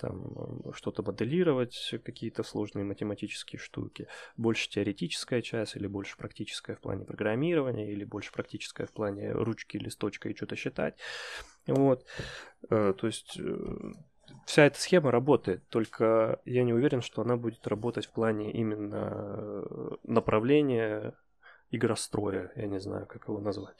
там 0.00 0.32
э, 0.64 0.72
что-то 0.74 1.02
моделировать, 1.02 1.94
какие-то 2.04 2.42
сложные 2.42 2.84
математические 2.84 3.58
штуки, 3.58 4.08
больше 4.36 4.68
теоретическая 4.68 5.42
часть 5.42 5.76
или 5.76 5.86
больше 5.86 6.16
практическая 6.16 6.76
в 6.76 6.80
плане 6.80 7.04
программирования, 7.04 7.90
или 7.92 8.04
больше 8.04 8.32
практическая 8.32 8.86
в 8.86 8.92
плане 8.92 9.32
ручки, 9.32 9.76
листочка 9.76 10.28
и 10.28 10.34
что-то 10.34 10.56
считать. 10.56 10.96
Вот. 11.66 12.06
Э, 12.70 12.94
то 12.96 13.06
есть 13.06 13.38
э, 13.38 13.92
вся 14.46 14.66
эта 14.66 14.80
схема 14.80 15.10
работает, 15.10 15.66
только 15.68 16.40
я 16.44 16.64
не 16.64 16.72
уверен, 16.72 17.02
что 17.02 17.22
она 17.22 17.36
будет 17.36 17.66
работать 17.66 18.06
в 18.06 18.12
плане 18.12 18.52
именно 18.52 19.64
направления 20.02 21.14
игростроя, 21.70 22.52
я 22.56 22.66
не 22.66 22.80
знаю, 22.80 23.06
как 23.06 23.28
его 23.28 23.40
назвать. 23.40 23.76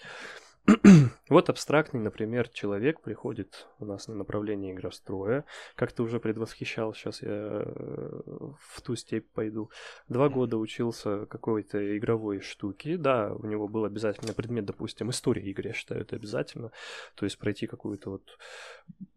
Вот 1.32 1.48
абстрактный, 1.48 2.00
например, 2.00 2.48
человек 2.48 3.00
приходит 3.00 3.66
у 3.78 3.84
нас 3.84 4.08
на 4.08 4.14
направление 4.14 4.72
игростроя. 4.72 5.44
Как 5.74 5.92
ты 5.92 6.02
уже 6.02 6.20
предвосхищал, 6.20 6.94
сейчас 6.94 7.22
я 7.22 7.30
э, 7.30 8.22
в 8.58 8.80
ту 8.82 8.94
степь 8.96 9.28
пойду. 9.32 9.70
Два 10.08 10.28
года 10.28 10.56
учился 10.56 11.26
какой-то 11.26 11.96
игровой 11.98 12.40
штуки. 12.40 12.96
Да, 12.96 13.32
у 13.34 13.46
него 13.46 13.68
был 13.68 13.84
обязательно 13.84 14.32
предмет, 14.32 14.64
допустим, 14.64 15.10
история 15.10 15.42
игры, 15.42 15.68
я 15.68 15.74
считаю, 15.74 16.02
это 16.02 16.16
обязательно. 16.16 16.70
То 17.14 17.24
есть 17.24 17.38
пройти 17.38 17.66
какую-то 17.66 18.10
вот 18.10 18.38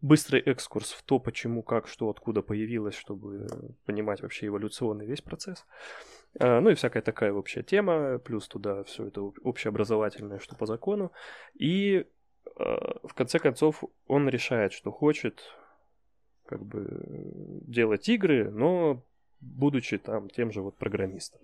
быстрый 0.00 0.40
экскурс 0.40 0.92
в 0.92 1.02
то, 1.02 1.18
почему, 1.18 1.62
как, 1.62 1.86
что, 1.88 2.08
откуда 2.08 2.42
появилось, 2.42 2.94
чтобы 2.94 3.46
понимать 3.84 4.22
вообще 4.22 4.46
эволюционный 4.46 5.06
весь 5.06 5.22
процесс. 5.22 5.64
А, 6.38 6.60
ну 6.60 6.70
и 6.70 6.74
всякая 6.74 7.02
такая 7.02 7.32
общая 7.32 7.62
тема, 7.62 8.18
плюс 8.18 8.48
туда 8.48 8.84
все 8.84 9.06
это 9.06 9.22
общеобразовательное, 9.22 10.38
что 10.38 10.56
по 10.56 10.66
закону. 10.66 11.12
И 11.54 12.06
а, 12.56 12.98
в 13.06 13.14
конце 13.14 13.38
концов 13.38 13.84
он 14.06 14.28
решает, 14.28 14.72
что 14.72 14.90
хочет 14.90 15.42
как 16.46 16.64
бы 16.64 16.86
делать 17.66 18.08
игры, 18.08 18.50
но 18.50 19.02
будучи 19.40 19.98
там 19.98 20.28
тем 20.30 20.52
же 20.52 20.62
вот 20.62 20.76
программистом. 20.76 21.40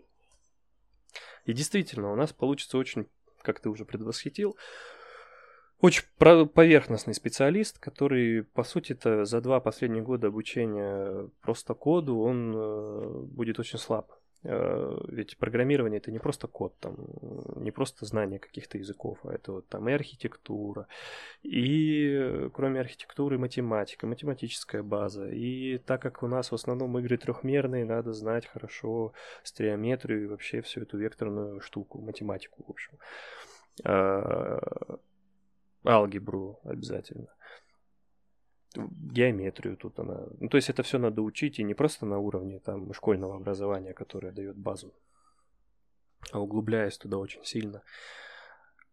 И 1.45 1.53
действительно, 1.53 2.13
у 2.13 2.17
нас 2.17 2.33
получится 2.33 2.79
очень, 2.79 3.07
как 3.43 3.61
ты 3.61 3.69
уже 3.69 3.85
предвосхитил, 3.85 4.57
очень 5.81 6.05
поверхностный 6.17 7.13
специалист, 7.13 7.81
который, 7.81 8.45
по 8.45 8.63
сути-то, 8.63 9.25
за 9.25 9.41
два 9.41 9.59
последних 9.59 10.05
года 10.05 10.29
обучения 10.29 11.29
просто 11.41 11.75
коду, 11.75 12.21
он 12.21 12.55
э, 12.55 13.09
будет 13.25 13.59
очень 13.59 13.81
слаб. 13.81 14.13
Э, 14.45 14.99
ведь 15.09 15.39
программирование 15.39 15.99
это 15.99 16.11
не 16.11 16.19
просто 16.19 16.49
код, 16.49 16.75
там, 16.81 16.97
не 17.57 17.71
просто 17.71 18.07
знание 18.07 18.39
каких-то 18.39 18.79
языков, 18.79 19.19
а 19.25 19.33
это 19.33 19.53
вот 19.53 19.69
там 19.69 19.89
и 19.89 19.93
архитектура, 19.93 20.89
и 21.43 22.49
кроме 22.53 22.81
архитектуры 22.81 23.39
математика, 23.39 24.07
математическая 24.07 24.83
база. 24.83 25.29
И 25.29 25.79
так 25.79 26.03
как 26.03 26.23
у 26.23 26.27
нас 26.27 26.51
в 26.51 26.55
основном 26.55 26.99
игры 26.99 27.17
трехмерные, 27.17 27.85
надо 27.85 28.13
знать 28.13 28.47
хорошо 28.47 29.13
стереометрию 29.45 30.25
и 30.25 30.27
вообще 30.27 30.61
всю 30.61 30.83
эту 30.83 30.99
векторную 30.99 31.61
штуку, 31.61 32.01
математику, 32.01 32.65
в 32.67 32.71
общем. 32.71 32.99
А, 33.85 34.99
алгебру 35.85 36.61
обязательно 36.65 37.29
геометрию 38.77 39.77
тут 39.77 39.99
она. 39.99 40.21
Ну, 40.41 40.49
то 40.49 40.57
есть 40.57 40.71
это 40.71 40.83
все 40.83 40.99
надо 40.99 41.23
учить 41.23 41.59
и 41.59 41.65
не 41.65 41.75
просто 41.75 42.07
на 42.07 42.19
уровне 42.19 42.59
там 42.59 42.93
школьного 42.93 43.37
образования, 43.37 43.93
которое 43.93 44.33
дает 44.33 44.57
базу, 44.57 44.93
а 46.31 46.41
углубляясь 46.41 46.99
туда 46.99 47.19
очень 47.19 47.45
сильно. 47.45 47.83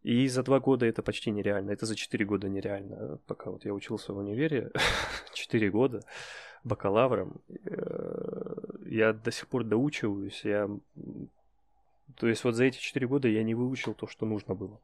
И 0.02 0.28
за 0.28 0.44
два 0.44 0.60
года 0.60 0.86
это 0.86 1.04
почти 1.04 1.32
нереально. 1.32 1.72
Это 1.72 1.86
за 1.86 1.96
четыре 1.96 2.26
года 2.26 2.48
нереально. 2.48 3.20
Пока 3.28 3.52
вот 3.52 3.66
я 3.66 3.74
учился 3.74 4.14
в 4.14 4.18
универе, 4.18 4.72
четыре 5.34 5.70
года 5.70 6.04
бакалавром, 6.64 7.42
э, 7.48 8.56
я 8.86 9.14
до 9.14 9.32
сих 9.32 9.48
пор 9.48 9.64
доучиваюсь. 9.64 10.44
Я... 10.44 10.70
То 12.18 12.28
есть 12.28 12.44
вот 12.44 12.56
за 12.56 12.66
эти 12.66 12.80
четыре 12.80 13.08
года 13.08 13.28
я 13.28 13.44
не 13.44 13.56
выучил 13.56 13.94
то, 13.94 14.08
что 14.08 14.26
нужно 14.26 14.56
было. 14.56 14.80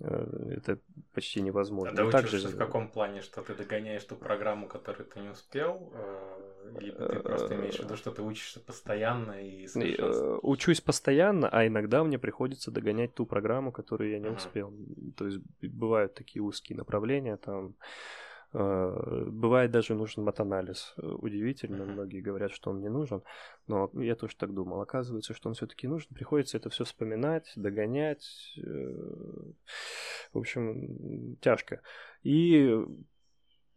Э, 0.00 0.54
это 0.56 0.78
почти 1.12 1.40
невозможно. 1.40 1.92
А 1.92 1.94
доучиваешься 1.94 2.42
Также... 2.42 2.48
в 2.48 2.58
каком 2.58 2.88
плане, 2.88 3.20
что 3.22 3.42
ты 3.42 3.54
догоняешь 3.54 4.04
ту 4.04 4.16
программу, 4.16 4.66
которую 4.66 5.06
ты 5.06 5.20
не 5.20 5.28
успел, 5.28 5.92
э, 5.94 6.78
или 6.80 6.90
ты 6.90 7.20
просто 7.20 7.54
имеешь 7.54 7.76
в 7.76 7.84
виду, 7.84 7.96
что 7.96 8.10
ты 8.10 8.22
учишься 8.22 8.60
постоянно 8.60 9.40
и 9.40 9.66
э, 9.66 10.38
Учусь 10.42 10.80
постоянно, 10.80 11.48
а 11.48 11.66
иногда 11.66 12.02
мне 12.02 12.18
приходится 12.18 12.70
догонять 12.70 13.14
ту 13.14 13.24
программу, 13.24 13.70
которую 13.70 14.10
я 14.10 14.18
не 14.18 14.28
успел. 14.28 14.72
То 15.16 15.26
есть 15.26 15.38
бывают 15.62 16.14
такие 16.14 16.42
узкие 16.42 16.76
направления, 16.76 17.36
там 17.36 17.68
Э, 17.68 18.23
бывает 18.54 19.72
даже 19.72 19.94
нужен 19.94 20.22
матанализ. 20.22 20.94
Удивительно, 20.96 21.84
многие 21.84 22.20
говорят, 22.20 22.52
что 22.52 22.70
он 22.70 22.80
не 22.80 22.88
нужен, 22.88 23.22
но 23.66 23.90
я 23.94 24.14
тоже 24.14 24.36
так 24.36 24.54
думал. 24.54 24.80
Оказывается, 24.80 25.34
что 25.34 25.48
он 25.48 25.54
все-таки 25.54 25.88
нужен. 25.88 26.08
Приходится 26.14 26.56
это 26.56 26.70
все 26.70 26.84
вспоминать, 26.84 27.52
догонять. 27.56 28.54
Э, 28.58 29.50
в 30.32 30.38
общем, 30.38 31.36
тяжко. 31.40 31.80
И 32.22 32.78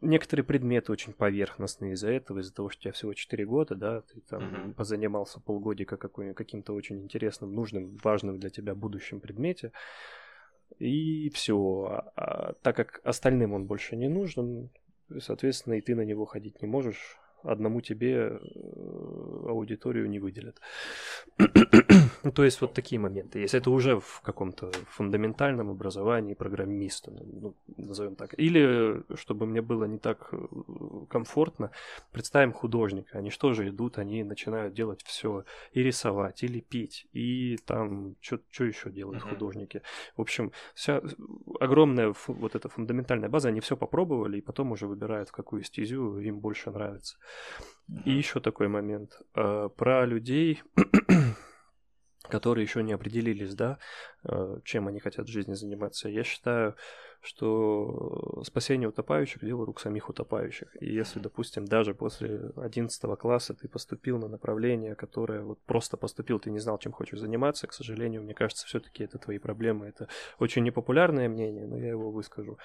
некоторые 0.01 0.43
предметы 0.43 0.91
очень 0.91 1.13
поверхностные 1.13 1.93
из-за 1.93 2.11
этого, 2.11 2.39
из-за 2.39 2.53
того, 2.53 2.69
что 2.69 2.79
у 2.79 2.83
тебя 2.83 2.91
всего 2.91 3.13
4 3.13 3.45
года, 3.45 3.75
да, 3.75 4.01
ты 4.01 4.21
там 4.21 4.43
uh-huh. 4.43 4.73
позанимался 4.75 5.39
полгодика 5.39 5.97
каким-то 5.97 6.73
очень 6.73 7.01
интересным, 7.01 7.53
нужным, 7.53 7.97
важным 8.03 8.39
для 8.39 8.49
тебя 8.49 8.75
будущим 8.75 9.19
предмете, 9.19 9.71
и 10.79 11.29
все. 11.29 12.03
А, 12.15 12.53
так 12.61 12.75
как 12.75 13.01
остальным 13.03 13.53
он 13.53 13.65
больше 13.65 13.95
не 13.95 14.09
нужен, 14.09 14.69
соответственно, 15.19 15.75
и 15.75 15.81
ты 15.81 15.95
на 15.95 16.01
него 16.01 16.25
ходить 16.25 16.61
не 16.61 16.67
можешь, 16.67 17.17
одному 17.43 17.81
тебе 17.81 18.13
э, 18.15 19.06
аудиторию 19.47 20.09
не 20.09 20.19
выделят. 20.19 20.59
ну, 22.23 22.31
то 22.31 22.43
есть 22.43 22.61
вот 22.61 22.73
такие 22.73 22.99
моменты 22.99 23.39
есть. 23.39 23.53
Это 23.53 23.69
уже 23.71 23.99
в 23.99 24.21
каком-то 24.21 24.71
фундаментальном 24.89 25.69
образовании 25.69 26.33
программиста, 26.33 27.11
ну, 27.11 27.55
назовем 27.77 28.15
так. 28.15 28.33
Или, 28.37 29.03
чтобы 29.15 29.45
мне 29.45 29.61
было 29.61 29.85
не 29.85 29.97
так 29.97 30.29
э, 30.31 30.37
комфортно, 31.09 31.71
представим 32.11 32.53
художника. 32.53 33.17
Они 33.17 33.29
что 33.29 33.53
же 33.53 33.69
идут, 33.69 33.97
они 33.97 34.23
начинают 34.23 34.73
делать 34.73 35.03
все 35.03 35.43
и 35.71 35.83
рисовать, 35.83 36.43
и 36.43 36.47
лепить, 36.47 37.07
и 37.13 37.57
там 37.65 38.15
что 38.21 38.63
еще 38.63 38.89
делают 38.89 39.23
uh-huh. 39.23 39.29
художники. 39.29 39.81
В 40.15 40.21
общем, 40.21 40.51
вся 40.73 41.01
огромная 41.59 42.13
вот 42.27 42.55
эта 42.55 42.69
фундаментальная 42.69 43.29
база, 43.29 43.49
они 43.49 43.59
все 43.59 43.77
попробовали, 43.77 44.37
и 44.37 44.41
потом 44.41 44.71
уже 44.71 44.87
выбирают, 44.87 45.29
в 45.29 45.31
какую 45.31 45.63
стезю 45.63 46.19
им 46.19 46.39
больше 46.39 46.71
нравится. 46.71 47.17
И 48.05 48.11
еще 48.11 48.39
такой 48.39 48.67
момент. 48.67 49.21
А, 49.37 49.69
про 49.69 50.05
людей 50.05 50.63
которые 52.29 52.63
еще 52.63 52.83
не 52.83 52.91
определились, 52.91 53.55
да, 53.55 53.77
э, 54.23 54.59
чем 54.65 54.87
они 54.87 54.99
хотят 54.99 55.27
в 55.27 55.31
жизни 55.31 55.53
заниматься. 55.53 56.09
Я 56.09 56.23
считаю, 56.23 56.75
что 57.21 58.41
спасение 58.43 58.89
утопающих– 58.89 59.41
дело 59.45 59.65
рук 59.65 59.79
самих 59.79 60.09
утопающих. 60.09 60.75
И 60.81 60.93
если, 60.93 61.19
допустим, 61.19 61.65
даже 61.65 61.93
после 61.93 62.51
11 62.57 63.17
класса 63.17 63.53
ты 63.53 63.69
поступил 63.69 64.17
на 64.17 64.27
направление, 64.27 64.95
которое 64.95 65.41
вот 65.41 65.59
просто 65.65 65.97
поступил, 65.97 66.39
ты 66.39 66.51
не 66.51 66.59
знал, 66.59 66.77
чем 66.79 66.91
хочешь 66.91 67.19
заниматься, 67.19 67.67
к 67.67 67.73
сожалению, 67.73 68.23
мне 68.23 68.33
кажется, 68.33 68.65
все-таки 68.65 69.03
это 69.03 69.19
твои 69.19 69.37
проблемы. 69.37 69.87
Это 69.87 70.09
очень 70.39 70.63
непопулярное 70.63 71.29
мнение, 71.29 71.65
но 71.65 71.77
я 71.77 71.89
его 71.89 72.11
выскажу. 72.11 72.57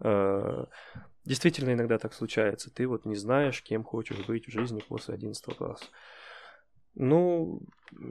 Э, 0.00 0.64
действительно, 1.24 1.72
иногда 1.72 1.98
так 1.98 2.14
случается. 2.14 2.72
Ты 2.72 2.86
вот 2.86 3.04
не 3.04 3.16
знаешь, 3.16 3.62
кем 3.62 3.84
хочешь 3.84 4.24
быть 4.26 4.46
в 4.46 4.50
жизни 4.50 4.82
после 4.86 5.14
11 5.14 5.56
класса. 5.56 5.86
Ну, 6.94 7.62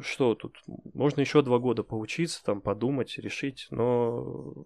что 0.01 0.36
тут? 0.36 0.58
Можно 0.93 1.22
еще 1.22 1.41
два 1.41 1.60
года 1.60 1.84
поучиться, 1.84 2.43
там, 2.43 2.62
подумать, 2.62 3.17
решить, 3.17 3.67
но 3.72 4.65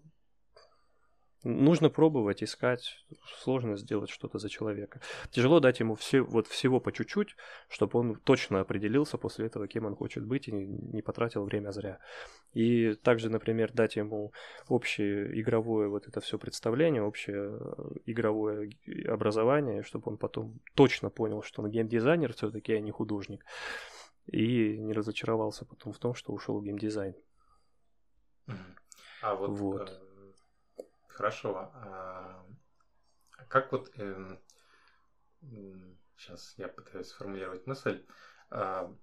Нужно 1.44 1.90
пробовать, 1.90 2.42
искать. 2.42 3.06
Сложно 3.42 3.76
сделать 3.76 4.10
что-то 4.10 4.40
за 4.40 4.50
человека. 4.50 5.02
Тяжело 5.30 5.60
дать 5.60 5.82
ему 5.82 5.96
все, 5.96 6.22
вот 6.22 6.48
всего 6.48 6.80
по 6.80 6.94
чуть-чуть, 6.94 7.36
чтобы 7.68 8.00
он 8.00 8.16
точно 8.16 8.62
определился 8.62 9.18
после 9.18 9.48
этого, 9.48 9.68
кем 9.68 9.86
он 9.86 9.96
хочет 9.96 10.26
быть, 10.26 10.48
и 10.48 10.54
не, 10.54 10.66
не 10.66 11.02
потратил 11.02 11.44
время 11.44 11.72
зря. 11.72 12.00
И 12.54 12.94
также, 12.96 13.30
например, 13.30 13.74
дать 13.74 13.98
ему 13.98 14.32
общее 14.70 15.38
игровое 15.42 15.90
вот 15.90 16.08
это 16.08 16.22
все 16.22 16.40
представление, 16.40 17.04
общее 17.04 17.60
э, 17.60 17.74
игровое 18.06 18.72
образование, 19.06 19.84
чтобы 19.84 20.12
он 20.12 20.18
потом 20.18 20.62
точно 20.76 21.10
понял, 21.10 21.44
что 21.44 21.62
он 21.62 21.70
геймдизайнер 21.70 22.34
все-таки, 22.34 22.74
а 22.74 22.80
не 22.80 22.92
художник. 22.92 23.44
И 24.28 24.78
не 24.78 24.94
разочаровался 24.94 25.66
потом 25.66 25.92
в 25.92 25.98
том, 25.98 26.14
что 26.14 26.32
ушел 26.32 26.60
в 26.62 26.64
геймдизайн. 26.64 27.16
А 29.22 29.36
вот, 29.36 29.50
вот. 29.60 30.03
Хорошо. 31.14 31.72
А 31.76 32.46
как 33.48 33.72
вот... 33.72 33.92
Э, 33.98 34.38
сейчас 36.18 36.54
я 36.58 36.68
пытаюсь 36.68 37.08
сформулировать 37.08 37.68
мысль. 37.68 38.04
А, 38.50 38.96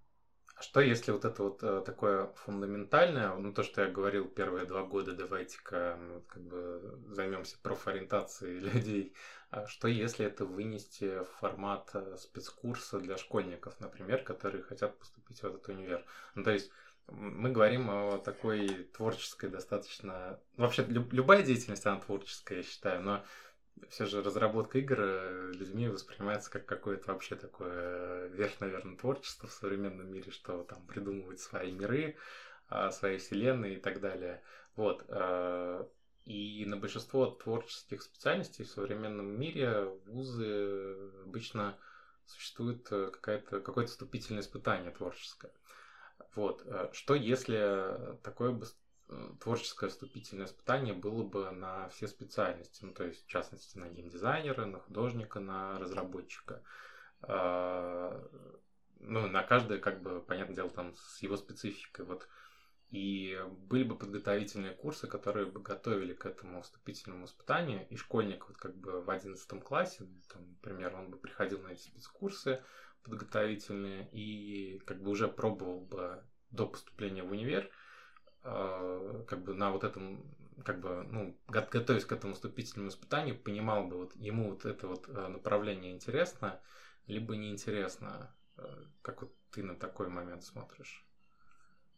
что 0.60 0.80
если 0.80 1.12
вот 1.12 1.24
это 1.24 1.42
вот 1.42 1.62
э, 1.62 1.82
такое 1.84 2.26
фундаментальное, 2.44 3.34
ну 3.36 3.52
то, 3.52 3.62
что 3.62 3.82
я 3.82 3.90
говорил 3.90 4.26
первые 4.26 4.66
два 4.66 4.82
года, 4.82 5.12
давайте-ка 5.12 5.96
ну, 6.00 6.20
как 6.22 6.42
бы 6.42 6.98
займемся 7.08 7.58
профориентацией 7.62 8.58
людей, 8.70 9.14
а 9.50 9.66
что 9.66 9.88
если 9.88 10.26
это 10.26 10.44
вынести 10.44 11.20
в 11.20 11.28
формат 11.40 11.90
э, 11.94 12.16
спецкурса 12.18 13.00
для 13.00 13.16
школьников, 13.16 13.78
например, 13.80 14.22
которые 14.22 14.62
хотят 14.62 14.98
поступить 14.98 15.42
в 15.42 15.46
этот 15.46 15.66
универ? 15.68 16.04
Ну 16.34 16.44
то 16.44 16.50
есть 16.50 16.70
мы 17.08 17.50
говорим 17.50 17.90
о 17.90 18.18
такой 18.18 18.68
творческой 18.96 19.50
достаточно... 19.50 20.38
Вообще, 20.56 20.84
любая 20.84 21.42
деятельность, 21.42 21.86
она 21.86 22.00
творческая, 22.00 22.58
я 22.58 22.62
считаю, 22.62 23.02
но 23.02 23.24
все 23.88 24.06
же 24.06 24.22
разработка 24.22 24.78
игр 24.78 25.00
э, 25.00 25.52
людьми 25.54 25.88
воспринимается 25.88 26.50
как 26.50 26.66
какое-то 26.66 27.12
вообще 27.12 27.34
такое 27.34 28.28
верх, 28.28 28.60
наверное, 28.60 28.96
творчество 28.96 29.48
в 29.48 29.52
современном 29.52 30.12
мире, 30.12 30.30
что 30.30 30.64
там 30.64 30.86
придумывать 30.86 31.40
свои 31.40 31.72
миры, 31.72 32.16
а, 32.68 32.90
свои 32.90 33.18
вселенные 33.18 33.76
и 33.76 33.80
так 33.80 34.00
далее. 34.00 34.42
Вот. 34.76 35.04
Э, 35.08 35.84
и 36.26 36.64
на 36.66 36.76
большинство 36.76 37.26
творческих 37.26 38.02
специальностей 38.02 38.64
в 38.64 38.70
современном 38.70 39.26
мире 39.38 39.84
вузы 40.06 40.96
обычно 41.24 41.76
существует 42.26 42.86
э, 42.92 43.10
какое-то 43.10 43.60
какое-то 43.60 43.90
вступительное 43.90 44.42
испытание 44.42 44.92
творческое. 44.92 45.50
Вот. 46.34 46.62
Э, 46.66 46.88
что 46.92 47.14
если 47.14 48.16
такое 48.22 48.52
бы 48.52 48.66
творческое 49.40 49.90
вступительное 49.90 50.46
испытание 50.46 50.94
было 50.94 51.22
бы 51.22 51.50
на 51.50 51.88
все 51.88 52.06
специальности, 52.06 52.84
ну, 52.84 52.92
то 52.92 53.04
есть, 53.04 53.26
в 53.26 53.28
частности, 53.28 53.76
на 53.76 53.88
геймдизайнера, 53.88 54.66
на 54.66 54.78
художника, 54.78 55.40
на 55.40 55.78
разработчика. 55.78 56.62
А, 57.22 58.22
ну, 59.00 59.26
на 59.26 59.42
каждое, 59.42 59.78
как 59.78 60.02
бы, 60.02 60.20
понятное 60.20 60.56
дело, 60.56 60.70
там, 60.70 60.94
с 60.94 61.22
его 61.22 61.36
спецификой. 61.36 62.04
Вот. 62.04 62.28
И 62.90 63.38
были 63.68 63.84
бы 63.84 63.96
подготовительные 63.96 64.74
курсы, 64.74 65.06
которые 65.06 65.46
бы 65.46 65.60
готовили 65.60 66.12
к 66.12 66.26
этому 66.26 66.62
вступительному 66.62 67.26
испытанию, 67.26 67.86
и 67.88 67.96
школьник 67.96 68.48
вот 68.48 68.56
как 68.56 68.74
бы 68.76 69.00
в 69.00 69.10
одиннадцатом 69.10 69.60
классе, 69.60 70.06
там, 70.32 70.48
например, 70.50 70.96
он 70.96 71.10
бы 71.10 71.16
приходил 71.16 71.60
на 71.60 71.68
эти 71.68 71.82
спецкурсы, 71.82 72.62
подготовительные 73.02 74.08
и 74.12 74.80
как 74.86 75.02
бы 75.02 75.10
уже 75.10 75.28
пробовал 75.28 75.80
бы 75.80 76.22
до 76.50 76.66
поступления 76.66 77.22
в 77.22 77.30
универ, 77.30 77.70
э, 78.42 79.24
как 79.26 79.44
бы 79.44 79.54
на 79.54 79.70
вот 79.70 79.84
этом, 79.84 80.24
как 80.64 80.80
бы, 80.80 81.04
ну, 81.04 81.38
готовясь 81.48 82.04
к 82.04 82.12
этому 82.12 82.34
вступительному 82.34 82.90
испытанию, 82.90 83.38
понимал 83.38 83.86
бы, 83.86 83.96
вот 83.96 84.16
ему 84.16 84.50
вот 84.50 84.64
это 84.64 84.88
вот 84.88 85.08
э, 85.08 85.28
направление 85.28 85.92
интересно, 85.92 86.60
либо 87.06 87.36
неинтересно. 87.36 88.34
Э, 88.56 88.62
как 89.02 89.22
вот 89.22 89.32
ты 89.50 89.62
на 89.62 89.76
такой 89.76 90.08
момент 90.08 90.44
смотришь? 90.44 91.06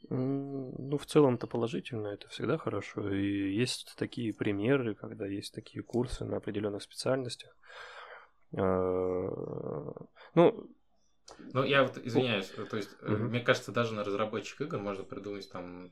Ну, 0.09 0.99
в 0.99 1.07
целом-то 1.07 1.47
положительно, 1.47 2.09
это 2.09 2.29
всегда 2.29 2.59
хорошо. 2.59 3.09
И 3.15 3.55
есть 3.55 3.95
такие 3.97 4.35
примеры, 4.35 4.97
когда 4.97 5.27
есть 5.27 5.55
такие 5.55 5.85
курсы 5.85 6.25
на 6.25 6.38
определенных 6.38 6.83
специальностях. 6.83 7.57
Ну, 8.51 10.11
ну, 11.53 11.65
я 11.65 11.83
вот 11.83 11.99
извиняюсь, 11.99 12.49
то 12.49 12.77
есть, 12.77 12.91
угу. 13.03 13.17
мне 13.17 13.41
кажется, 13.41 13.73
даже 13.73 13.95
на 13.95 14.05
разработчик 14.05 14.61
игр 14.63 14.79
можно 14.79 15.05
придумать 15.05 15.51
там 15.51 15.91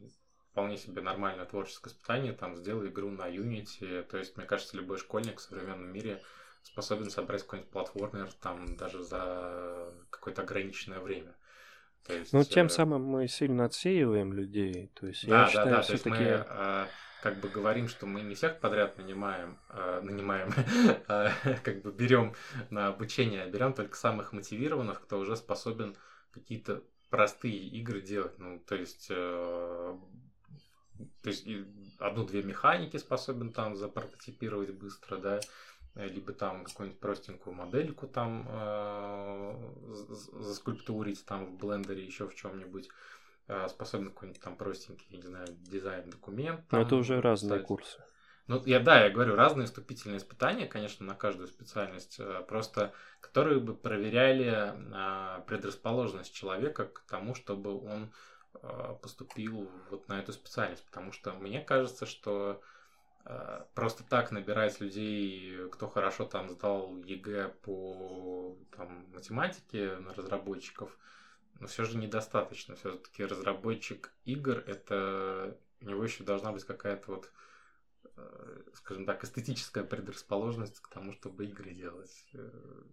вполне 0.52 0.76
себе 0.76 1.02
нормальное 1.02 1.44
творческое 1.44 1.90
испытание, 1.90 2.32
там, 2.32 2.56
сделай 2.56 2.88
игру 2.88 3.10
на 3.10 3.28
Unity, 3.28 4.02
то 4.02 4.18
есть, 4.18 4.36
мне 4.36 4.46
кажется, 4.46 4.76
любой 4.76 4.98
школьник 4.98 5.38
в 5.38 5.42
современном 5.42 5.92
мире 5.92 6.22
способен 6.62 7.10
собрать 7.10 7.42
какой-нибудь 7.42 7.70
платформер 7.70 8.32
там 8.34 8.76
даже 8.76 9.02
за 9.02 9.92
какое-то 10.10 10.42
ограниченное 10.42 11.00
время. 11.00 11.34
То 12.06 12.14
есть, 12.14 12.32
ну, 12.32 12.44
тем 12.44 12.66
э... 12.66 12.70
самым 12.70 13.04
мы 13.04 13.28
сильно 13.28 13.66
отсеиваем 13.66 14.32
людей. 14.32 14.90
То 14.94 15.06
есть, 15.06 15.26
да, 15.26 15.40
я 15.40 15.44
да, 15.44 15.48
считаю, 15.48 15.70
да, 15.70 15.82
есть 15.88 16.06
мы 16.06 16.16
э, 16.16 16.86
как 17.22 17.40
бы 17.40 17.48
говорим, 17.48 17.88
что 17.88 18.06
мы 18.06 18.22
не 18.22 18.34
всех 18.34 18.60
подряд 18.60 18.98
нанимаем, 18.98 19.58
э, 19.70 20.00
нанимаем, 20.02 20.52
э, 21.08 21.30
как 21.64 21.82
бы 21.82 21.92
берем 21.92 22.34
на 22.70 22.88
обучение, 22.88 23.42
а 23.42 23.50
берем 23.50 23.72
только 23.72 23.96
самых 23.96 24.32
мотивированных, 24.32 25.02
кто 25.02 25.18
уже 25.18 25.36
способен 25.36 25.96
какие-то 26.32 26.82
простые 27.10 27.58
игры 27.58 28.00
делать. 28.00 28.38
Ну, 28.38 28.60
то 28.60 28.74
есть, 28.74 29.08
э, 29.10 29.96
то 31.22 31.28
есть 31.28 31.46
одну-две 31.98 32.42
механики 32.42 32.96
способен 32.96 33.52
там 33.52 33.76
запрототипировать 33.76 34.70
быстро, 34.70 35.16
да, 35.16 35.40
либо 35.96 36.32
там 36.32 36.64
какую-нибудь 36.64 37.00
простенькую 37.00 37.54
модельку 37.54 38.06
там 38.06 38.46
э, 38.48 39.72
заскульптурить 40.32 41.24
там 41.26 41.46
в 41.46 41.56
блендере, 41.58 42.04
еще 42.04 42.28
в 42.28 42.34
чем-нибудь. 42.34 42.88
Э, 43.52 43.66
способен 43.68 44.10
какой-нибудь 44.10 44.40
там 44.40 44.54
простенький, 44.54 45.06
я 45.10 45.16
не 45.16 45.26
знаю, 45.26 45.46
дизайн 45.48 46.08
документ. 46.08 46.60
Но 46.70 46.82
это 46.82 46.94
уже 46.94 47.20
разные 47.20 47.58
писать. 47.58 47.66
курсы. 47.66 48.04
Ну, 48.46 48.62
я, 48.64 48.78
да, 48.78 49.04
я 49.04 49.10
говорю, 49.10 49.34
разные 49.34 49.66
вступительные 49.66 50.18
испытания, 50.18 50.66
конечно, 50.66 51.04
на 51.04 51.16
каждую 51.16 51.48
специальность, 51.48 52.20
э, 52.20 52.44
просто 52.46 52.92
которые 53.20 53.58
бы 53.58 53.74
проверяли 53.74 54.72
а, 54.92 55.40
предрасположенность 55.48 56.32
человека 56.32 56.84
к 56.84 57.00
тому, 57.08 57.34
чтобы 57.34 57.76
он 57.76 58.12
а, 58.54 58.94
поступил 58.94 59.68
вот 59.90 60.06
на 60.06 60.20
эту 60.20 60.32
специальность. 60.32 60.86
Потому 60.86 61.10
что 61.10 61.32
мне 61.32 61.60
кажется, 61.60 62.06
что 62.06 62.60
а, 63.24 63.66
просто 63.74 64.04
так 64.04 64.30
набирать 64.30 64.80
людей, 64.80 65.68
кто 65.72 65.88
хорошо 65.88 66.24
там 66.24 66.50
сдал 66.50 66.96
ЕГЭ 66.98 67.48
по 67.62 68.56
там, 68.76 69.06
математике 69.12 69.96
на 69.96 70.14
разработчиков– 70.14 70.96
но 71.60 71.66
все 71.66 71.84
же 71.84 71.96
недостаточно. 71.96 72.74
Все-таки 72.74 73.24
разработчик 73.24 74.12
игр 74.24 74.64
это 74.66 75.56
у 75.80 75.84
него 75.86 76.02
еще 76.02 76.24
должна 76.24 76.52
быть 76.52 76.64
какая-то 76.64 77.10
вот, 77.10 77.30
э, 78.16 78.62
скажем 78.74 79.06
так, 79.06 79.24
эстетическая 79.24 79.84
предрасположенность 79.84 80.80
к 80.80 80.88
тому, 80.88 81.12
чтобы 81.12 81.46
игры 81.46 81.72
делать. 81.72 82.26
Э. 82.34 82.50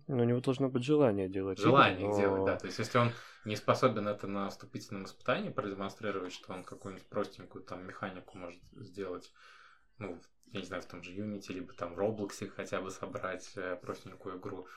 Но 0.07 0.21
у 0.21 0.25
него 0.25 0.39
должно 0.39 0.69
быть 0.69 0.83
желание 0.83 1.27
делать. 1.27 1.59
Желание 1.59 2.07
игры, 2.07 2.13
но... 2.13 2.19
делать, 2.19 2.45
да. 2.45 2.57
То 2.57 2.67
есть, 2.67 2.79
если 2.79 2.97
он 2.97 3.11
не 3.45 3.55
способен 3.55 4.07
это 4.07 4.27
на 4.27 4.49
вступительном 4.49 5.05
испытании 5.05 5.49
продемонстрировать, 5.49 6.33
что 6.33 6.53
он 6.53 6.63
какую-нибудь 6.63 7.07
простенькую 7.07 7.63
там 7.63 7.85
механику 7.85 8.37
может 8.37 8.61
сделать, 8.73 9.33
ну, 9.97 10.19
я 10.51 10.61
не 10.61 10.65
знаю, 10.65 10.81
в 10.81 10.87
том 10.87 11.03
же 11.03 11.13
Unity, 11.13 11.53
либо 11.53 11.73
там 11.73 11.93
в 11.93 11.99
Roblox 11.99 12.47
хотя 12.49 12.81
бы 12.81 12.89
собрать 12.89 13.51
э, 13.55 13.75
простенькую 13.81 14.39
игру, 14.39 14.67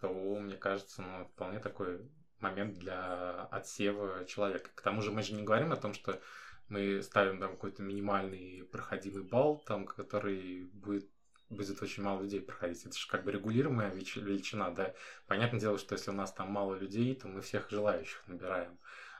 то, 0.00 0.08
мне 0.08 0.56
кажется, 0.56 1.02
ну, 1.02 1.24
вполне 1.26 1.60
такой 1.60 2.00
момент 2.40 2.78
для 2.78 3.44
отсева 3.50 4.24
человека. 4.26 4.70
К 4.74 4.80
тому 4.80 5.02
же 5.02 5.10
мы 5.10 5.22
же 5.22 5.34
не 5.34 5.42
говорим 5.42 5.72
о 5.72 5.76
том, 5.76 5.94
что 5.94 6.20
мы 6.68 7.02
ставим 7.02 7.40
там 7.40 7.50
какой-то 7.50 7.82
минимальный 7.82 8.64
проходимый 8.70 9.22
балл, 9.22 9.58
там, 9.66 9.86
который 9.86 10.64
будет 10.72 11.08
будет 11.50 11.82
очень 11.82 12.02
мало 12.02 12.22
людей 12.22 12.40
проходить. 12.40 12.86
Это 12.86 12.96
же 12.96 13.08
как 13.08 13.24
бы 13.24 13.32
регулируемая 13.32 13.90
величина, 13.90 14.70
да. 14.70 14.94
Понятное 15.26 15.60
дело, 15.60 15.78
что 15.78 15.94
если 15.94 16.10
у 16.10 16.14
нас 16.14 16.32
там 16.32 16.50
мало 16.50 16.76
людей, 16.76 17.14
то 17.14 17.28
мы 17.28 17.40
всех 17.42 17.68
желающих 17.70 18.22
набираем. 18.28 18.78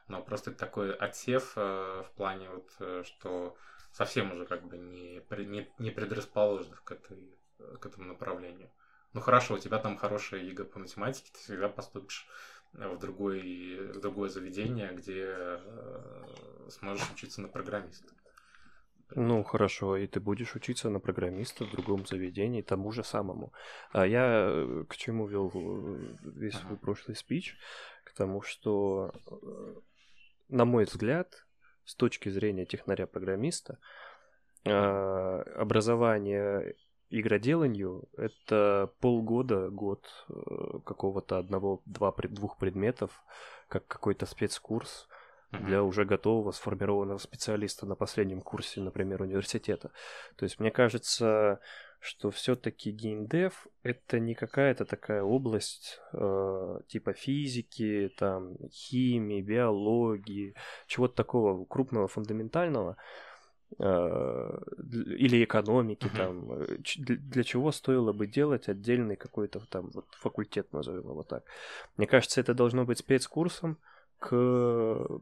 но 0.09 0.23
просто 0.23 0.53
такой 0.53 0.95
отсев 0.95 1.53
э, 1.57 2.05
в 2.07 2.11
плане 2.17 2.49
вот, 2.51 2.71
э, 2.81 3.03
что 3.05 3.57
совсем 3.93 4.33
уже 4.33 4.47
как 4.47 4.63
бы 4.65 4.79
не, 4.79 5.23
не, 5.45 5.69
не 5.79 5.91
предрасположен 5.91 6.73
к, 6.85 6.93
этой, 6.93 7.37
к 7.81 7.87
этому 7.87 8.07
направлению. 8.07 8.71
Ну 9.13 9.21
хорошо, 9.21 9.55
у 9.55 9.59
тебя 9.59 9.79
там 9.79 9.97
хорошая 9.97 10.41
ЕГЭ 10.43 10.65
по 10.65 10.79
математике, 10.79 11.31
ты 11.33 11.39
всегда 11.41 11.69
поступишь 11.69 12.29
в, 12.73 12.99
другой, 12.99 13.93
в 13.93 14.01
другое 14.01 14.29
заведение, 14.29 14.93
где 14.95 15.27
э, 15.27 15.59
сможешь 16.69 17.11
учиться 17.13 17.41
на 17.41 17.49
программиста. 17.49 18.15
Ну, 19.17 19.43
хорошо, 19.43 19.97
и 19.97 20.07
ты 20.07 20.21
будешь 20.21 20.55
учиться 20.55 20.89
на 20.89 21.01
программиста 21.01 21.65
в 21.65 21.71
другом 21.73 22.07
заведении, 22.07 22.63
тому 22.63 22.93
же 22.93 23.03
самому. 23.03 23.53
А 23.93 24.07
я 24.07 24.47
э, 24.49 24.85
к 24.89 24.97
чему 24.97 25.27
вел 25.27 25.51
э, 25.53 26.17
весь 26.23 26.55
свой 26.55 26.79
прошлый 26.79 27.17
спич? 27.17 27.57
К 28.05 28.13
тому, 28.13 28.41
что, 28.41 29.13
на 30.49 30.65
мой 30.65 30.85
взгляд, 30.85 31.45
с 31.85 31.95
точки 31.95 32.29
зрения 32.29 32.67
технаря-программиста, 32.67 33.79
образование 34.65 36.75
игроделанию 37.11 38.05
это 38.17 38.91
полгода, 39.01 39.69
год 39.69 40.07
э, 40.29 40.79
какого-то 40.85 41.39
одного, 41.39 41.83
два, 41.85 42.13
двух 42.13 42.57
предметов, 42.57 43.23
как 43.69 43.87
какой-то 43.87 44.27
спецкурс 44.27 45.09
для 45.51 45.83
уже 45.83 46.05
готового 46.05 46.53
сформированного 46.53 47.19
специалиста 47.19 47.85
на 47.85 47.97
последнем 47.97 48.41
курсе, 48.41 48.81
например, 48.81 49.23
университета. 49.23 49.91
То 50.37 50.45
есть 50.45 50.61
мне 50.61 50.71
кажется, 50.71 51.59
что 51.99 52.31
все-таки 52.31 52.93
геймдев 52.93 53.67
это 53.83 54.21
не 54.21 54.35
какая-то 54.35 54.85
такая 54.85 55.25
область 55.25 56.01
э, 56.13 56.79
типа 56.87 57.13
физики, 57.15 58.13
там 58.17 58.57
химии, 58.71 59.43
биологии, 59.43 60.55
чего-то 60.87 61.17
такого 61.17 61.65
крупного, 61.65 62.07
фундаментального, 62.07 62.97
Э, 62.97 63.21
или 63.79 65.45
экономики 65.45 66.07
uh-huh. 66.07 66.17
там, 66.17 66.53
э, 66.53 66.77
для 67.07 67.45
чего 67.45 67.73
стоило 67.73 68.13
бы 68.13 68.27
делать 68.27 68.69
отдельный 68.69 69.17
какой-то 69.17 69.61
там 69.61 69.91
вот 69.95 70.07
факультет, 70.11 70.73
назовем 70.73 71.09
его 71.09 71.23
так. 71.23 71.45
Мне 71.97 72.07
кажется, 72.07 72.41
это 72.41 72.53
должно 72.53 72.85
быть 72.85 72.99
спецкурсом 72.99 73.79
к 74.19 74.29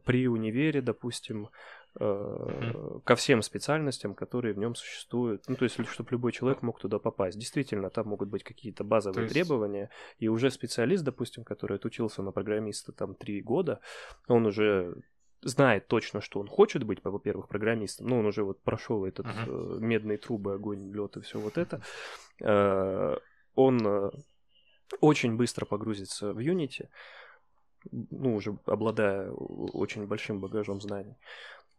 при 0.05 0.27
универе, 0.27 0.81
допустим, 0.81 1.51
uh-huh. 1.99 3.01
ко 3.05 3.15
всем 3.15 3.43
специальностям, 3.43 4.15
которые 4.15 4.55
в 4.55 4.59
нем 4.59 4.75
существуют. 4.75 5.45
Ну, 5.49 5.55
то 5.55 5.65
есть, 5.65 5.79
чтобы 5.87 6.11
любой 6.11 6.33
человек 6.33 6.63
мог 6.63 6.81
туда 6.81 6.99
попасть. 6.99 7.39
Действительно, 7.39 7.91
там 7.91 8.09
могут 8.09 8.29
быть 8.29 8.43
какие-то 8.43 8.83
базовые 8.83 9.25
есть... 9.25 9.35
требования, 9.35 9.91
и 10.19 10.29
уже 10.29 10.51
специалист, 10.51 11.05
допустим, 11.05 11.45
который 11.45 11.77
отучился 11.77 12.23
на 12.23 12.33
программиста 12.33 12.93
там 12.93 13.15
три 13.15 13.41
года, 13.41 13.81
он 14.27 14.47
уже 14.47 14.97
знает 15.43 15.89
точно, 15.89 16.21
что 16.21 16.41
он 16.41 16.49
хочет 16.49 16.83
быть, 16.83 17.03
во-первых, 17.03 17.49
программистом, 17.49 18.09
ну, 18.09 18.19
он 18.19 18.27
уже 18.27 18.43
вот 18.43 18.61
прошел 18.63 19.05
этот 19.05 19.27
uh-huh. 19.27 19.77
э, 19.77 19.81
медные 19.81 20.19
трубы, 20.19 20.55
огонь, 20.55 20.93
лед 20.93 21.17
и 21.17 21.21
все 21.21 21.39
вот 21.39 21.59
это, 21.59 21.81
э, 22.41 23.17
он 23.55 23.87
э, 23.87 24.11
очень 25.01 25.37
быстро 25.37 25.65
погрузится 25.65 26.33
в 26.33 26.39
Unity, 26.39 26.89
ну, 27.91 28.35
уже 28.35 28.59
обладая 28.67 29.31
очень 29.31 30.07
большим 30.07 30.41
багажом 30.41 30.81
знаний. 30.81 31.17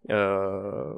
Э, 0.08 0.98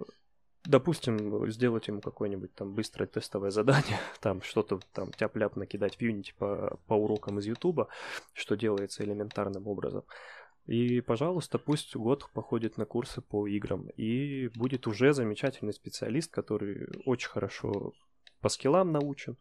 допустим, 0.66 1.50
сделать 1.50 1.88
ему 1.88 2.02
какое-нибудь 2.02 2.54
там 2.54 2.74
быстрое 2.74 3.08
тестовое 3.08 3.52
задание, 3.52 4.00
там 4.22 4.42
что-то 4.42 4.80
там 4.94 5.12
тяп-ляп 5.12 5.56
накидать 5.56 5.96
в 5.96 6.02
Unity 6.02 6.34
по, 6.38 6.80
по 6.88 6.94
урокам 6.94 7.40
из 7.40 7.46
YouTube, 7.46 7.88
что 8.34 8.56
делается 8.56 9.04
элементарным 9.04 9.68
образом. 9.68 10.04
И, 10.72 11.02
пожалуйста, 11.02 11.60
пусть 11.60 11.98
год 11.98 12.30
походит 12.34 12.78
на 12.78 12.86
курсы 12.86 13.22
по 13.22 13.46
играм. 13.46 13.90
И 13.98 14.50
будет 14.56 14.88
уже 14.88 15.12
замечательный 15.12 15.74
специалист, 15.74 16.32
который 16.32 16.88
очень 17.06 17.30
хорошо 17.30 17.92
по 18.40 18.48
скиллам 18.48 18.94
научен. 18.94 19.36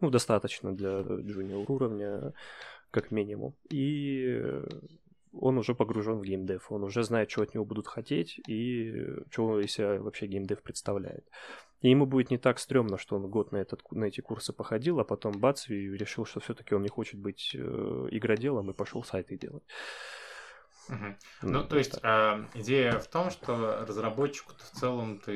Ну, 0.00 0.10
достаточно 0.10 0.72
для 0.72 1.00
джуниор 1.00 1.68
уровня, 1.68 2.32
как 2.92 3.10
минимум. 3.10 3.56
И 3.68 4.40
он 5.32 5.58
уже 5.58 5.74
погружен 5.74 6.18
в 6.18 6.22
геймдев, 6.22 6.70
он 6.70 6.84
уже 6.84 7.02
знает, 7.02 7.30
что 7.30 7.42
от 7.42 7.54
него 7.54 7.64
будут 7.64 7.88
хотеть 7.88 8.40
и 8.48 9.06
что 9.30 9.60
из 9.60 9.72
себя 9.72 10.00
вообще 10.00 10.26
геймдев 10.26 10.62
представляет. 10.62 11.24
И 11.80 11.90
ему 11.90 12.06
будет 12.06 12.30
не 12.30 12.38
так 12.38 12.60
стрёмно, 12.60 12.96
что 12.96 13.16
он 13.16 13.28
год 13.28 13.50
на, 13.50 13.56
этот, 13.56 13.82
на 13.90 14.04
эти 14.04 14.20
курсы 14.20 14.52
походил, 14.52 15.00
а 15.00 15.04
потом 15.04 15.32
бац, 15.32 15.68
и 15.68 15.74
решил, 15.74 16.26
что 16.26 16.38
все-таки 16.38 16.76
он 16.76 16.82
не 16.82 16.88
хочет 16.88 17.18
быть 17.18 17.52
э, 17.54 18.08
игроделом 18.10 18.70
и 18.70 18.74
пошел 18.74 19.02
сайты 19.02 19.36
делать. 19.36 19.64
Угу. 20.90 21.50
Ну, 21.50 21.64
то 21.64 21.78
есть 21.78 21.98
э, 22.02 22.44
идея 22.54 22.98
в 22.98 23.06
том, 23.06 23.30
что 23.30 23.84
разработчику 23.86 24.52
в 24.58 24.78
целом-то 24.78 25.30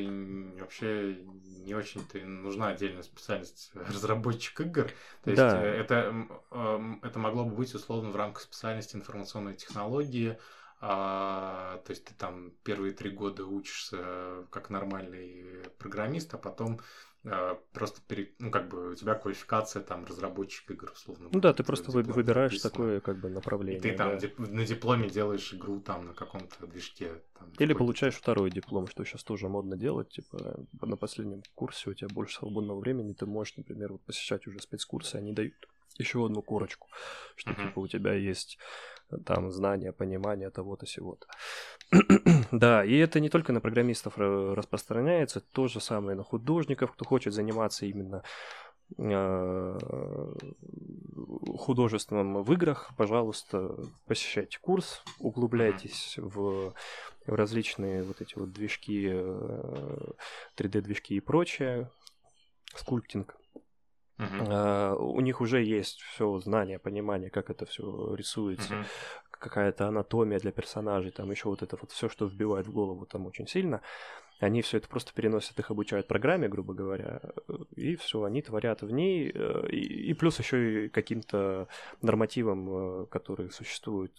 вообще 0.61 1.19
не 1.65 1.75
очень-то 1.75 2.19
нужна 2.19 2.69
отдельная 2.69 3.03
специальность 3.03 3.71
разработчик 3.75 4.61
игр. 4.61 4.91
То 5.23 5.31
есть 5.31 5.43
да. 5.43 5.63
Э, 5.63 5.67
это, 5.67 6.27
э, 6.51 6.95
это 7.03 7.19
могло 7.19 7.45
бы 7.45 7.55
быть 7.55 7.75
условно 7.75 8.11
в 8.11 8.17
рамках 8.17 8.43
специальности 8.43 8.97
информационной 8.97 9.55
технологии. 9.55 10.39
А, 10.81 11.79
то 11.87 11.93
есть 11.93 12.05
ты 12.05 12.15
там 12.15 12.51
первые 12.63 12.93
три 12.93 13.09
года 13.09 13.47
учишься 13.47 14.45
как 14.51 14.69
нормальный 14.69 15.63
программист, 15.79 16.35
а 16.35 16.39
потом 16.39 16.81
просто 17.73 18.01
пере... 18.07 18.33
ну 18.39 18.51
как 18.51 18.69
бы 18.69 18.93
у 18.93 18.95
тебя 18.95 19.15
квалификация 19.15 19.83
там 19.83 20.05
разработчик 20.05 20.71
игр 20.71 20.93
условно. 20.93 21.29
Ну 21.33 21.41
да, 21.41 21.53
ты 21.53 21.65
просто 21.65 21.91
выбираешь 21.91 22.53
написано. 22.53 22.71
такое 22.71 23.01
как 23.01 23.19
бы 23.19 23.31
направление. 23.31 23.79
И 23.79 23.83
ты 23.83 23.97
там 23.97 24.19
да. 24.19 24.29
на 24.39 24.67
дипломе 24.67 25.09
делаешь 25.09 25.53
игру 25.55 25.81
там 25.81 26.07
на 26.07 26.15
каком-то 26.15 26.67
движке. 26.67 27.23
Там, 27.39 27.51
Или 27.59 27.73
получаешь 27.73 28.15
второй 28.15 28.51
диплом, 28.51 28.89
что 28.89 29.05
сейчас 29.05 29.25
тоже 29.25 29.49
модно 29.49 29.77
делать, 29.77 30.11
типа 30.11 30.65
на 30.83 30.97
последнем 30.97 31.43
курсе 31.55 31.91
у 31.91 31.95
тебя 31.95 32.09
больше 32.09 32.37
свободного 32.37 32.79
времени, 32.81 33.15
ты 33.15 33.27
можешь, 33.27 33.57
например, 33.57 33.93
вот 33.93 34.03
посещать 34.03 34.47
уже 34.47 34.61
спецкурсы, 34.61 35.17
они 35.17 35.33
дают 35.33 35.55
еще 35.99 36.25
одну 36.25 36.43
корочку, 36.43 36.89
что 37.37 37.53
uh-huh. 37.53 37.69
типа 37.69 37.79
у 37.79 37.87
тебя 37.87 38.15
есть 38.15 38.59
там 39.25 39.51
знания, 39.51 39.93
понимание 39.93 40.51
того-то, 40.51 40.87
сего-то. 40.87 41.27
да, 42.53 42.85
и 42.85 42.97
это 42.97 43.21
не 43.21 43.29
только 43.29 43.53
на 43.53 43.61
программистов 43.61 44.15
распространяется, 44.19 45.41
то 45.41 45.69
же 45.69 45.81
самое 45.81 46.17
на 46.17 46.25
художников, 46.25 46.93
кто 46.93 47.05
хочет 47.05 47.35
заниматься 47.35 47.87
именно 47.87 48.23
а, 48.99 49.79
художеством 51.59 52.43
в 52.43 52.53
играх, 52.53 52.91
пожалуйста, 52.97 53.77
посещайте 54.07 54.59
курс, 54.61 55.03
углубляйтесь 55.19 56.15
в 56.19 56.75
различные 57.27 58.03
вот 58.03 58.21
эти 58.21 58.37
вот 58.37 58.53
движки, 58.53 59.09
3D-движки 60.57 61.15
э, 61.15 61.17
и 61.17 61.21
прочее, 61.21 61.91
скульптинг. 62.77 63.37
Uh-huh. 64.19 64.47
Uh, 64.47 64.97
у 64.97 65.21
них 65.21 65.41
уже 65.41 65.63
есть 65.63 66.01
все 66.01 66.39
знание, 66.39 66.79
понимание, 66.79 67.31
как 67.31 67.51
это 67.51 67.67
все 67.67 68.15
рисуется, 68.15 68.75
uh-huh. 68.75 68.87
какая-то 69.31 69.89
анатомия 69.89 70.39
для 70.39 70.53
персонажей, 70.53 71.11
там 71.11 71.31
еще 71.33 71.49
вот 71.49 71.63
это 71.63 71.77
вот 71.81 71.91
все, 71.91 72.09
что 72.09 72.27
вбивает 72.27 72.69
в 72.69 72.73
голову 72.73 73.07
там 73.07 73.27
очень 73.27 73.49
сильно. 73.49 73.81
Они 74.41 74.63
все 74.63 74.79
это 74.79 74.89
просто 74.89 75.13
переносят, 75.15 75.59
их 75.59 75.71
обучают 75.71 76.09
программе, 76.09 76.49
грубо 76.49 76.75
говоря, 76.75 77.21
и 77.77 77.97
все, 77.97 78.23
они 78.25 78.43
творят 78.43 78.83
в 78.83 78.91
ней, 78.91 79.31
э, 79.33 79.69
и, 79.71 80.11
и 80.11 80.15
плюс 80.15 80.39
еще 80.39 80.87
и 80.87 80.89
каким-то 80.89 81.69
нормативам, 82.03 82.69
э, 83.03 83.07
которые 83.07 83.51
существуют 83.51 84.13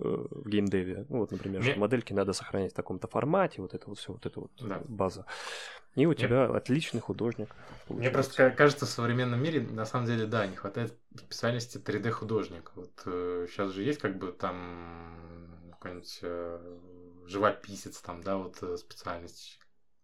в 0.00 0.48
геймдеве. 0.48 1.06
Ну, 1.08 1.18
вот, 1.18 1.30
например, 1.30 1.62
Мне... 1.62 1.74
модельки 1.74 2.12
надо 2.12 2.32
сохранять 2.32 2.72
в 2.72 2.74
таком-то 2.74 3.06
формате, 3.08 3.62
вот 3.62 3.74
это 3.74 3.88
вот 3.88 3.98
все, 3.98 4.12
вот 4.12 4.26
эта 4.26 4.40
вот 4.40 4.50
да. 4.60 4.80
база. 4.88 5.26
И 5.96 6.06
у 6.06 6.14
тебя 6.14 6.46
Мне... 6.46 6.56
отличный 6.56 7.00
художник. 7.00 7.48
Получается. 7.88 7.94
Мне 7.94 8.10
просто 8.10 8.50
кажется, 8.50 8.86
в 8.86 8.88
современном 8.88 9.42
мире, 9.42 9.60
на 9.60 9.84
самом 9.84 10.06
деле, 10.06 10.26
да, 10.26 10.46
не 10.46 10.56
хватает 10.56 10.94
специальности 11.16 11.78
3D-художник. 11.78 12.72
Вот 12.76 12.92
э, 13.06 13.46
сейчас 13.50 13.72
же 13.72 13.82
есть 13.82 14.00
как 14.00 14.16
бы 14.16 14.32
там 14.32 15.70
какой-нибудь 15.72 16.18
э, 16.22 16.76
живописец, 17.26 18.00
там, 18.00 18.22
да, 18.22 18.36
вот 18.36 18.62
э, 18.62 18.76
специальность 18.76 19.58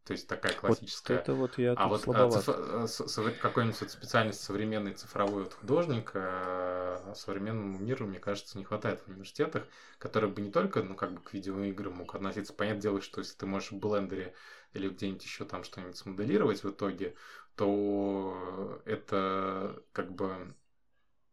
то 0.07 0.13
есть 0.13 0.29
такая 0.29 0.53
классическая. 0.53 1.15
Вот 1.17 1.23
это 1.23 1.35
вот 1.35 1.59
я 1.59 1.73
а 1.73 1.89
вот 1.89 2.07
а, 2.07 2.87
циф... 2.87 3.41
какой-нибудь 3.41 3.81
вот 3.81 3.91
специальность 3.91 4.41
современный 4.41 4.93
цифровой 4.93 5.43
вот 5.43 5.55
художник 5.55 6.13
а, 6.15 7.13
современному 7.17 7.79
миру, 7.79 8.07
мне 8.07 8.21
кажется, 8.21 8.57
не 8.57 8.63
хватает 8.63 9.01
в 9.01 9.09
университетах, 9.09 9.65
который 9.99 10.31
бы 10.31 10.41
не 10.43 10.53
только, 10.53 10.85
ну, 10.85 10.95
как 10.95 11.13
бы 11.13 11.21
к 11.21 11.33
видеоиграм 11.33 11.93
мог 11.93 12.15
относиться. 12.15 12.53
Понятное 12.53 12.83
дело, 12.83 13.01
что 13.01 13.21
если 13.21 13.37
ты 13.37 13.47
можешь 13.47 13.73
в 13.73 13.79
блендере 13.79 14.33
или 14.75 14.89
где-нибудь 14.89 15.25
еще 15.25 15.45
там 15.45 15.65
что-нибудь 15.65 15.97
смоделировать 15.97 16.63
в 16.63 16.71
итоге, 16.71 17.17
то 17.57 18.81
это 18.85 19.83
как 19.93 20.13
бы 20.13 20.55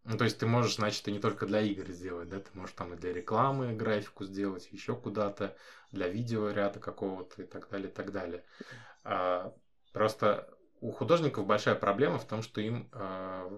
ну, 0.06 0.18
то 0.18 0.26
есть 0.26 0.38
ты 0.38 0.46
можешь, 0.46 0.76
значит, 0.76 1.08
и 1.08 1.12
не 1.12 1.20
только 1.20 1.46
для 1.46 1.62
игр 1.62 1.90
сделать, 1.92 2.28
да, 2.30 2.40
ты 2.40 2.50
можешь 2.54 2.76
там 2.76 2.94
и 2.94 2.98
для 2.98 3.14
рекламы 3.14 3.74
графику 3.74 4.26
сделать, 4.26 4.68
еще 4.72 4.96
куда-то, 4.96 5.56
для 5.92 6.10
видео 6.10 6.50
ряда 6.50 6.80
какого-то 6.80 7.42
и 7.42 7.46
так 7.46 7.70
далее, 7.70 7.90
и 7.90 7.92
так 7.92 8.12
далее. 8.12 8.44
А, 9.04 9.54
просто 9.94 10.50
у 10.82 10.92
художников 10.92 11.46
большая 11.46 11.76
проблема 11.76 12.18
в 12.20 12.28
том, 12.28 12.42
что 12.42 12.60
им 12.60 12.90
а, 12.92 13.50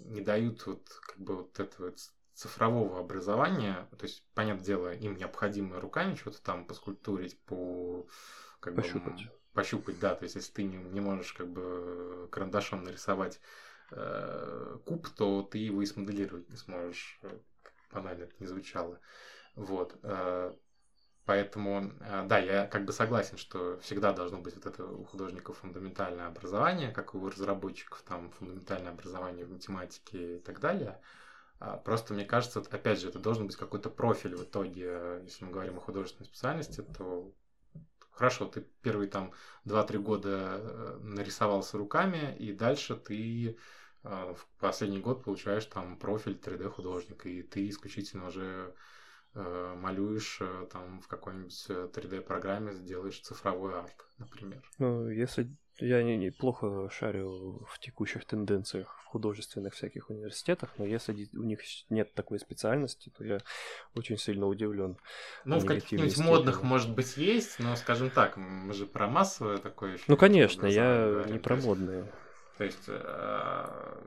не 0.00 0.20
дают 0.20 0.66
вот 0.66 0.86
как 1.06 1.18
бы 1.18 1.36
вот 1.36 1.58
этого 1.58 1.94
цифрового 2.34 3.00
образования, 3.00 3.88
то 3.96 4.04
есть, 4.04 4.22
понятное 4.34 4.66
дело, 4.66 4.92
им 4.92 5.16
необходимо 5.16 5.80
руками 5.80 6.16
что-то 6.16 6.42
там 6.42 6.66
поскультурить, 6.66 7.40
по 7.46 8.06
как 8.60 8.74
пощупать. 8.74 9.24
Бы, 9.24 9.30
пощупать, 9.54 9.98
да, 9.98 10.14
то 10.14 10.24
есть 10.24 10.34
если 10.34 10.52
ты 10.52 10.64
не, 10.64 10.76
не 10.76 11.00
можешь 11.00 11.32
как 11.32 11.48
бы 11.48 12.28
карандашом 12.30 12.84
нарисовать 12.84 13.40
э, 13.92 14.78
куб, 14.84 15.08
то 15.10 15.42
ты 15.42 15.58
его 15.58 15.82
и 15.82 15.86
смоделировать 15.86 16.48
не 16.48 16.56
сможешь, 16.56 17.18
э, 17.22 17.38
банально 17.92 18.24
это 18.24 18.34
не 18.38 18.46
звучало. 18.46 19.00
Вот. 19.54 19.98
Э, 20.02 20.54
поэтому, 21.24 21.92
да, 22.00 22.38
я 22.38 22.66
как 22.66 22.84
бы 22.84 22.92
согласен, 22.92 23.36
что 23.36 23.78
всегда 23.80 24.12
должно 24.12 24.38
быть 24.38 24.54
вот 24.54 24.66
это 24.66 24.84
у 24.84 25.04
художников 25.04 25.58
фундаментальное 25.58 26.26
образование, 26.26 26.92
как 26.92 27.14
у 27.14 27.28
разработчиков 27.28 28.02
там 28.02 28.30
фундаментальное 28.30 28.92
образование 28.92 29.44
в 29.44 29.50
математике 29.50 30.36
и 30.36 30.40
так 30.40 30.60
далее. 30.60 31.00
А, 31.58 31.78
просто 31.78 32.14
мне 32.14 32.24
кажется, 32.24 32.60
опять 32.60 33.00
же, 33.00 33.08
это 33.08 33.18
должен 33.18 33.46
быть 33.46 33.56
какой-то 33.56 33.90
профиль 33.90 34.36
в 34.36 34.44
итоге. 34.44 35.20
Если 35.24 35.44
мы 35.44 35.52
говорим 35.52 35.78
о 35.78 35.80
художественной 35.80 36.26
специальности, 36.26 36.82
то 36.96 37.32
Хорошо, 38.16 38.46
ты 38.46 38.66
первые 38.80 39.10
там 39.10 39.32
2-3 39.66 39.98
года 39.98 40.58
э, 40.58 40.98
нарисовался 41.02 41.76
руками, 41.76 42.34
и 42.38 42.50
дальше 42.50 42.96
ты 42.96 43.58
э, 44.04 44.34
в 44.34 44.46
последний 44.58 45.00
год 45.00 45.22
получаешь 45.22 45.66
там 45.66 45.98
профиль 45.98 46.40
3D 46.42 46.70
художника, 46.70 47.28
и 47.28 47.42
ты 47.42 47.68
исключительно 47.68 48.28
уже 48.28 48.74
э, 49.34 49.74
малюешь 49.76 50.40
там 50.72 51.02
в 51.02 51.08
какой-нибудь 51.08 51.66
3D 51.68 52.22
программе, 52.22 52.72
сделаешь 52.72 53.20
цифровой 53.20 53.78
арт, 53.78 54.06
например. 54.16 54.62
Ну, 54.78 55.10
если 55.10 55.54
я 55.78 56.02
не, 56.02 56.16
не 56.16 56.30
плохо 56.30 56.88
шарю 56.90 57.66
в 57.68 57.78
текущих 57.78 58.24
тенденциях 58.24 58.98
в 59.02 59.06
художественных 59.06 59.74
всяких 59.74 60.10
университетах, 60.10 60.70
но 60.78 60.84
если 60.84 61.28
у 61.34 61.42
них 61.42 61.60
нет 61.90 62.14
такой 62.14 62.38
специальности, 62.38 63.12
то 63.16 63.24
я 63.24 63.38
очень 63.94 64.18
сильно 64.18 64.46
удивлен. 64.46 64.96
Ну, 65.44 65.58
в 65.58 65.66
каких-нибудь 65.66 66.16
модных, 66.18 66.62
может 66.62 66.94
быть, 66.94 67.16
есть, 67.16 67.58
но, 67.58 67.76
скажем 67.76 68.10
так, 68.10 68.36
мы 68.36 68.72
же 68.72 68.86
про 68.86 69.08
массовое 69.08 69.58
такое. 69.58 69.98
Ну, 70.08 70.16
конечно, 70.16 70.66
я 70.66 71.06
говорим. 71.06 71.32
не 71.32 71.38
про 71.38 71.56
модные. 71.56 72.12
То 72.58 72.64
есть, 72.64 72.84
э, 72.88 74.02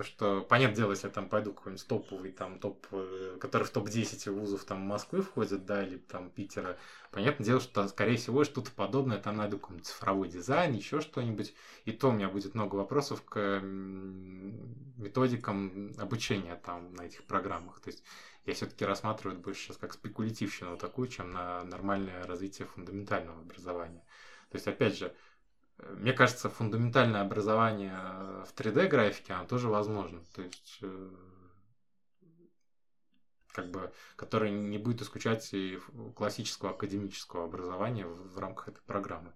то, 0.00 0.04
что, 0.04 0.40
понятное 0.40 0.76
дело, 0.76 0.92
если 0.92 1.08
я 1.08 1.12
там 1.12 1.28
пойду 1.28 1.52
какой-нибудь 1.52 1.86
топовый, 1.86 2.32
там, 2.32 2.58
топ, 2.58 2.86
э, 2.90 3.36
который 3.38 3.64
в 3.64 3.70
топ-10 3.70 4.30
вузов 4.30 4.64
там 4.64 4.80
Москвы 4.80 5.20
входит, 5.20 5.66
да, 5.66 5.86
или 5.86 5.98
там 5.98 6.30
Питера, 6.30 6.78
понятное 7.10 7.44
дело, 7.44 7.60
что, 7.60 7.86
скорее 7.86 8.16
всего, 8.16 8.44
что-то 8.44 8.70
подобное, 8.70 9.18
там 9.18 9.36
найду 9.36 9.58
какой-нибудь 9.58 9.86
цифровой 9.86 10.30
дизайн, 10.30 10.72
еще 10.72 11.02
что-нибудь, 11.02 11.52
и 11.84 11.92
то 11.92 12.08
у 12.08 12.12
меня 12.12 12.30
будет 12.30 12.54
много 12.54 12.76
вопросов 12.76 13.22
к 13.26 13.60
методикам 13.60 15.92
обучения 15.98 16.58
там 16.64 16.94
на 16.94 17.02
этих 17.02 17.24
программах. 17.24 17.80
То 17.80 17.90
есть 17.90 18.02
я 18.46 18.54
все-таки 18.54 18.86
рассматриваю 18.86 19.34
это 19.34 19.44
больше 19.44 19.64
сейчас 19.64 19.76
как 19.76 19.92
спекулятивщину 19.92 20.78
такую, 20.78 21.08
чем 21.08 21.30
на 21.30 21.62
нормальное 21.64 22.24
развитие 22.24 22.66
фундаментального 22.66 23.40
образования. 23.40 24.02
То 24.50 24.56
есть, 24.56 24.66
опять 24.66 24.96
же, 24.96 25.14
мне 25.96 26.12
кажется, 26.12 26.48
фундаментальное 26.48 27.22
образование 27.22 27.94
э, 27.96 28.44
в 28.46 28.54
3D-графике, 28.54 29.32
оно 29.32 29.46
тоже 29.46 29.68
возможно. 29.68 30.20
То 30.34 30.42
есть, 30.42 30.78
э, 30.82 31.10
как 33.52 33.70
бы, 33.70 33.92
которое 34.16 34.50
не 34.50 34.78
будет 34.78 35.02
исключать 35.02 35.52
и 35.52 35.80
классического 36.16 36.70
академического 36.70 37.44
образования 37.44 38.06
в, 38.06 38.34
в 38.34 38.38
рамках 38.38 38.68
этой 38.68 38.82
программы. 38.82 39.32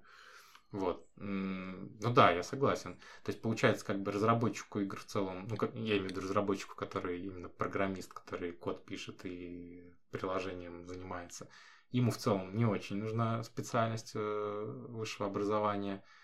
Вот. 0.70 1.06
Ну 1.16 2.12
да, 2.12 2.32
я 2.32 2.42
согласен. 2.42 2.96
То 3.22 3.30
есть, 3.30 3.40
получается, 3.40 3.84
как 3.84 4.02
бы 4.02 4.10
разработчику 4.10 4.80
игр 4.80 4.98
в 4.98 5.04
целом, 5.04 5.46
ну, 5.48 5.56
как, 5.56 5.72
я 5.74 5.98
имею 5.98 6.08
в 6.08 6.10
виду 6.10 6.20
разработчику, 6.20 6.74
который 6.74 7.20
именно 7.20 7.48
программист, 7.48 8.12
который 8.12 8.50
код 8.50 8.84
пишет 8.84 9.20
и 9.24 9.84
приложением 10.10 10.88
занимается, 10.88 11.48
ему 11.92 12.10
в 12.10 12.16
целом 12.16 12.56
не 12.56 12.66
очень 12.66 12.96
нужна 12.96 13.44
специальность 13.44 14.12
э, 14.14 14.86
высшего 14.88 15.28
образования– 15.28 16.02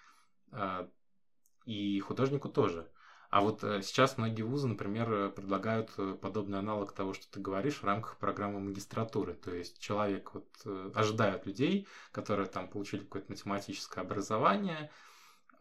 и 1.67 2.01
художнику 2.01 2.49
тоже. 2.49 2.89
А 3.31 3.43
вот 3.43 3.63
э, 3.63 3.81
сейчас 3.83 4.19
многие 4.19 4.43
вузы, 4.43 4.67
например, 4.67 5.13
э, 5.13 5.31
предлагают 5.31 5.93
э, 5.99 6.17
подобный 6.21 6.59
аналог 6.59 6.93
того, 6.93 7.15
что 7.15 7.31
ты 7.31 7.39
говоришь, 7.39 7.77
в 7.77 7.85
рамках 7.85 8.17
программы 8.19 8.59
магистратуры. 8.59 9.35
То 9.35 9.55
есть 9.55 9.79
человек 9.79 10.35
вот 10.35 10.49
ожидают 10.95 11.47
людей, 11.47 11.87
которые 12.11 12.49
там 12.49 12.69
получили 12.69 13.03
какое-то 13.03 13.31
математическое 13.31 14.01
образование, 14.01 14.91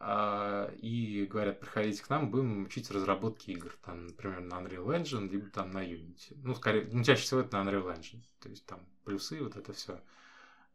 а, 0.02 0.71
и 0.82 1.25
говорят, 1.25 1.60
приходите 1.60 2.02
к 2.02 2.10
нам, 2.10 2.32
будем 2.32 2.63
учить 2.63 2.89
разработки 2.89 3.52
игр, 3.52 3.75
там, 3.84 4.08
например, 4.08 4.39
на 4.39 4.56
Unreal 4.56 4.88
Engine, 4.88 5.30
либо 5.30 5.49
там 5.52 5.71
на 5.71 5.86
Unity. 5.86 6.38
Ну, 6.41 6.56
скорее, 6.56 6.89
ну, 6.91 7.04
чаще 7.04 7.21
всего 7.21 7.41
это 7.41 7.62
на 7.62 7.69
Unreal 7.69 7.95
Engine. 7.95 8.23
То 8.39 8.49
есть 8.49 8.65
там 8.65 8.80
плюсы, 9.04 9.43
вот 9.43 9.58
это 9.58 9.73
все. 9.73 10.02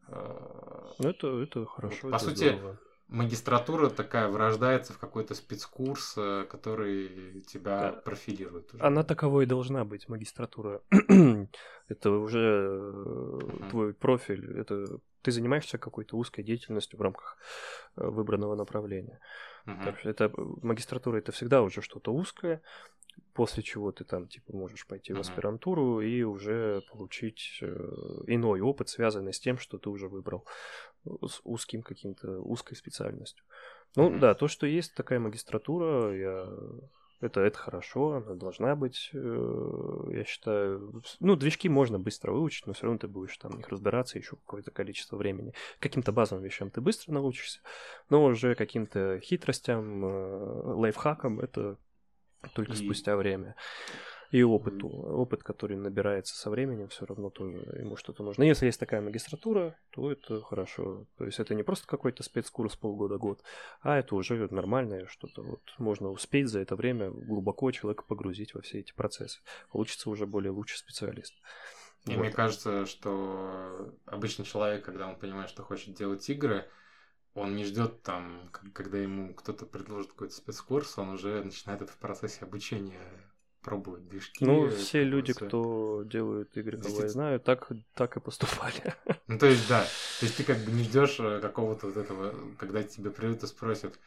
А, 0.08 0.92
ну, 0.98 1.08
это, 1.08 1.26
это 1.40 1.64
хорошо. 1.66 1.98
Вот, 2.02 2.12
по 2.12 2.16
это 2.16 2.24
сути, 2.24 2.50
здорово 2.50 2.78
магистратура 3.08 3.90
такая 3.90 4.28
вырождается 4.28 4.92
в 4.92 4.98
какой-то 4.98 5.34
спецкурс, 5.34 6.14
э, 6.16 6.46
который 6.50 7.42
тебя 7.42 7.92
да. 7.92 7.92
профилирует. 7.92 8.74
Уже. 8.74 8.82
Она 8.82 9.02
таковой 9.02 9.44
и 9.44 9.46
должна 9.46 9.84
быть, 9.84 10.08
магистратура. 10.08 10.82
это 11.88 12.10
уже 12.10 12.38
uh-huh. 12.38 13.70
твой 13.70 13.94
профиль, 13.94 14.58
это 14.58 14.98
ты 15.22 15.30
занимаешься 15.30 15.78
какой-то 15.78 16.16
узкой 16.16 16.42
деятельностью 16.42 16.98
в 16.98 17.02
рамках 17.02 17.38
э, 17.96 18.06
выбранного 18.06 18.54
направления. 18.54 19.20
Uh-huh. 19.66 19.94
Это 20.04 20.32
магистратура 20.36 21.18
это 21.18 21.32
всегда 21.32 21.62
уже 21.62 21.82
что-то 21.82 22.12
узкое, 22.12 22.62
после 23.32 23.62
чего 23.62 23.92
ты 23.92 24.04
там 24.04 24.28
типа 24.28 24.56
можешь 24.56 24.86
пойти 24.86 25.12
uh-huh. 25.12 25.18
в 25.18 25.20
аспирантуру 25.20 26.00
и 26.00 26.22
уже 26.22 26.82
получить 26.90 27.60
иной 28.26 28.60
опыт, 28.60 28.88
связанный 28.88 29.32
с 29.32 29.40
тем, 29.40 29.58
что 29.58 29.78
ты 29.78 29.90
уже 29.90 30.08
выбрал 30.08 30.46
с 31.26 31.40
узким 31.44 31.82
каким-то 31.82 32.40
узкой 32.40 32.74
специальностью. 32.76 33.44
Ну 33.96 34.10
uh-huh. 34.10 34.18
да, 34.18 34.34
то, 34.34 34.48
что 34.48 34.66
есть 34.66 34.94
такая 34.94 35.20
магистратура, 35.20 36.16
я 36.16 36.48
это, 37.24 37.40
это 37.40 37.56
хорошо, 37.56 38.12
она 38.12 38.34
должна 38.34 38.76
быть, 38.76 39.10
э, 39.14 39.98
я 40.10 40.24
считаю. 40.24 41.02
Ну, 41.20 41.36
движки 41.36 41.68
можно 41.68 41.98
быстро 41.98 42.32
выучить, 42.32 42.66
но 42.66 42.74
все 42.74 42.84
равно 42.84 42.98
ты 42.98 43.08
будешь 43.08 43.36
там 43.38 43.52
в 43.52 43.56
них 43.56 43.68
разбираться 43.68 44.18
еще 44.18 44.36
какое-то 44.36 44.70
количество 44.70 45.16
времени. 45.16 45.54
Каким-то 45.78 46.12
базовым 46.12 46.44
вещам 46.44 46.70
ты 46.70 46.82
быстро 46.82 47.12
научишься, 47.12 47.60
но 48.10 48.24
уже 48.24 48.54
каким-то 48.54 49.20
хитростям, 49.20 50.04
э, 50.04 50.62
лайфхакам 50.74 51.40
это 51.40 51.78
только 52.52 52.72
и... 52.72 52.76
спустя 52.76 53.16
время. 53.16 53.54
И 54.34 54.42
опыту. 54.42 54.88
Опыт, 54.88 55.44
который 55.44 55.76
набирается 55.76 56.34
со 56.36 56.50
временем, 56.50 56.88
все 56.88 57.06
равно 57.06 57.30
тоже 57.30 57.58
ему 57.78 57.94
что-то 57.94 58.24
нужно. 58.24 58.42
Если 58.42 58.66
есть 58.66 58.80
такая 58.80 59.00
магистратура, 59.00 59.78
то 59.90 60.10
это 60.10 60.40
хорошо. 60.40 61.06
То 61.16 61.24
есть 61.24 61.38
это 61.38 61.54
не 61.54 61.62
просто 61.62 61.86
какой-то 61.86 62.24
спецкурс 62.24 62.74
полгода-год, 62.74 63.44
а 63.80 63.96
это 63.96 64.16
уже 64.16 64.48
нормальное 64.50 65.06
что-то. 65.06 65.42
Вот 65.42 65.60
можно 65.78 66.10
успеть 66.10 66.48
за 66.48 66.58
это 66.58 66.74
время 66.74 67.10
глубоко 67.10 67.70
человека 67.70 68.02
погрузить 68.08 68.54
во 68.54 68.60
все 68.60 68.80
эти 68.80 68.92
процессы. 68.92 69.38
Получится 69.70 70.10
уже 70.10 70.26
более 70.26 70.50
лучший 70.50 70.78
специалист. 70.78 71.32
И 72.06 72.16
вот. 72.16 72.18
мне 72.18 72.32
кажется, 72.32 72.86
что 72.86 73.94
обычный 74.04 74.46
человек, 74.46 74.84
когда 74.84 75.06
он 75.06 75.16
понимает, 75.16 75.48
что 75.48 75.62
хочет 75.62 75.94
делать 75.94 76.28
игры, 76.28 76.68
он 77.34 77.54
не 77.54 77.64
ждет 77.64 78.02
там, 78.02 78.50
когда 78.72 78.98
ему 78.98 79.32
кто-то 79.32 79.64
предложит 79.64 80.10
какой-то 80.10 80.34
спецкурс, 80.34 80.98
он 80.98 81.10
уже 81.10 81.44
начинает 81.44 81.82
это 81.82 81.92
в 81.92 81.98
процессе 81.98 82.44
обучения 82.44 83.30
пробовать 83.64 84.06
движки. 84.08 84.44
Ну, 84.44 84.68
все 84.68 85.02
люди, 85.02 85.32
кто 85.32 86.02
делают 86.04 86.56
игры, 86.56 86.78
кого 86.78 87.02
я 87.02 87.08
знаю, 87.08 87.40
так, 87.40 87.68
так 87.94 88.16
и 88.16 88.20
поступали. 88.20 88.94
Ну, 89.26 89.38
то 89.38 89.46
есть, 89.46 89.66
да. 89.68 89.82
То 90.20 90.26
есть 90.26 90.36
ты 90.36 90.44
как 90.44 90.58
бы 90.58 90.70
не 90.70 90.84
ждешь 90.84 91.16
э, 91.18 91.40
какого-то 91.40 91.86
вот 91.86 91.96
этого, 91.96 92.34
когда 92.58 92.82
тебе 92.82 93.10
придут 93.10 93.42
и 93.42 93.46
спросят, 93.46 93.98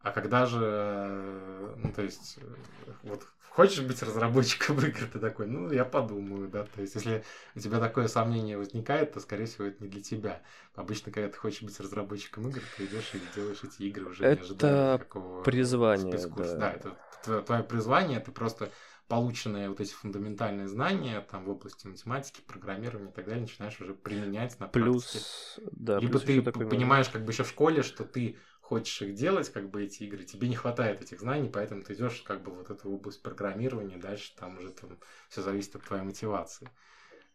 а 0.00 0.12
когда 0.12 0.46
же, 0.46 0.60
э, 0.62 1.74
ну, 1.76 1.92
то 1.92 2.02
есть, 2.02 2.38
э, 2.40 2.86
вот 3.02 3.26
хочешь 3.50 3.82
быть 3.82 4.00
разработчиком 4.02 4.78
игр, 4.86 5.06
ты 5.12 5.18
такой, 5.18 5.46
ну, 5.46 5.70
я 5.72 5.84
подумаю, 5.84 6.48
да, 6.48 6.64
то 6.64 6.80
есть, 6.80 6.94
если 6.94 7.24
у 7.56 7.58
тебя 7.58 7.80
такое 7.80 8.06
сомнение 8.06 8.56
возникает, 8.56 9.12
то, 9.12 9.20
скорее 9.20 9.46
всего, 9.46 9.66
это 9.66 9.82
не 9.82 9.90
для 9.90 10.02
тебя. 10.02 10.40
Обычно, 10.74 11.10
когда 11.10 11.28
ты 11.28 11.36
хочешь 11.36 11.62
быть 11.62 11.78
разработчиком 11.80 12.48
игр, 12.48 12.62
ты 12.76 12.84
идешь 12.84 13.10
и 13.14 13.20
делаешь 13.34 13.60
эти 13.64 13.82
игры 13.82 14.06
уже 14.06 14.24
это 14.24 14.40
не 14.40 14.46
ожидая 14.46 14.94
никакого 14.94 15.42
призвание, 15.42 16.16
спецкурса. 16.16 16.56
Да. 16.56 16.60
да, 16.60 16.72
это 16.72 17.42
твое 17.42 17.62
призвание, 17.62 18.20
ты 18.20 18.30
просто 18.30 18.70
полученные 19.10 19.68
вот 19.68 19.80
эти 19.80 19.92
фундаментальные 19.92 20.68
знания 20.68 21.20
там 21.20 21.44
в 21.44 21.50
области 21.50 21.86
математики, 21.86 22.40
программирования 22.46 23.10
и 23.10 23.12
так 23.12 23.26
далее 23.26 23.42
начинаешь 23.42 23.78
уже 23.80 23.92
применять 23.92 24.58
на 24.60 24.68
плюс, 24.68 25.04
практике. 25.04 25.70
Да, 25.72 25.98
Либо 25.98 26.18
ты 26.20 26.40
понимаешь 26.42 27.08
как 27.08 27.24
бы 27.24 27.32
еще 27.32 27.42
в 27.42 27.48
школе, 27.48 27.82
что 27.82 28.04
ты 28.04 28.38
хочешь 28.62 29.02
их 29.02 29.14
делать, 29.14 29.52
как 29.52 29.68
бы 29.68 29.82
эти 29.82 30.04
игры, 30.04 30.22
тебе 30.24 30.48
не 30.48 30.54
хватает 30.54 31.02
этих 31.02 31.18
знаний, 31.20 31.50
поэтому 31.52 31.82
ты 31.82 31.94
идешь 31.94 32.22
как 32.22 32.42
бы 32.44 32.52
вот 32.52 32.70
эту 32.70 32.88
область 32.88 33.20
программирования, 33.22 33.96
дальше 33.96 34.32
там 34.36 34.58
уже 34.58 34.70
там 34.70 34.96
все 35.28 35.42
зависит 35.42 35.74
от 35.74 35.84
твоей 35.84 36.04
мотивации. 36.04 36.70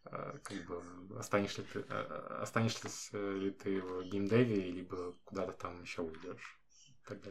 А, 0.06 0.38
как 0.44 0.58
бы 0.66 0.82
останешься 1.20 1.62
ли 1.62 1.68
ты, 1.74 1.86
а, 1.90 2.40
останешься 2.42 2.88
ли 3.34 3.52
ты 3.52 3.82
в 3.82 4.04
геймдеве, 4.04 4.72
либо 4.72 5.14
куда-то 5.26 5.52
там 5.54 5.82
еще 5.82 6.04
уйдешь. 6.04 6.55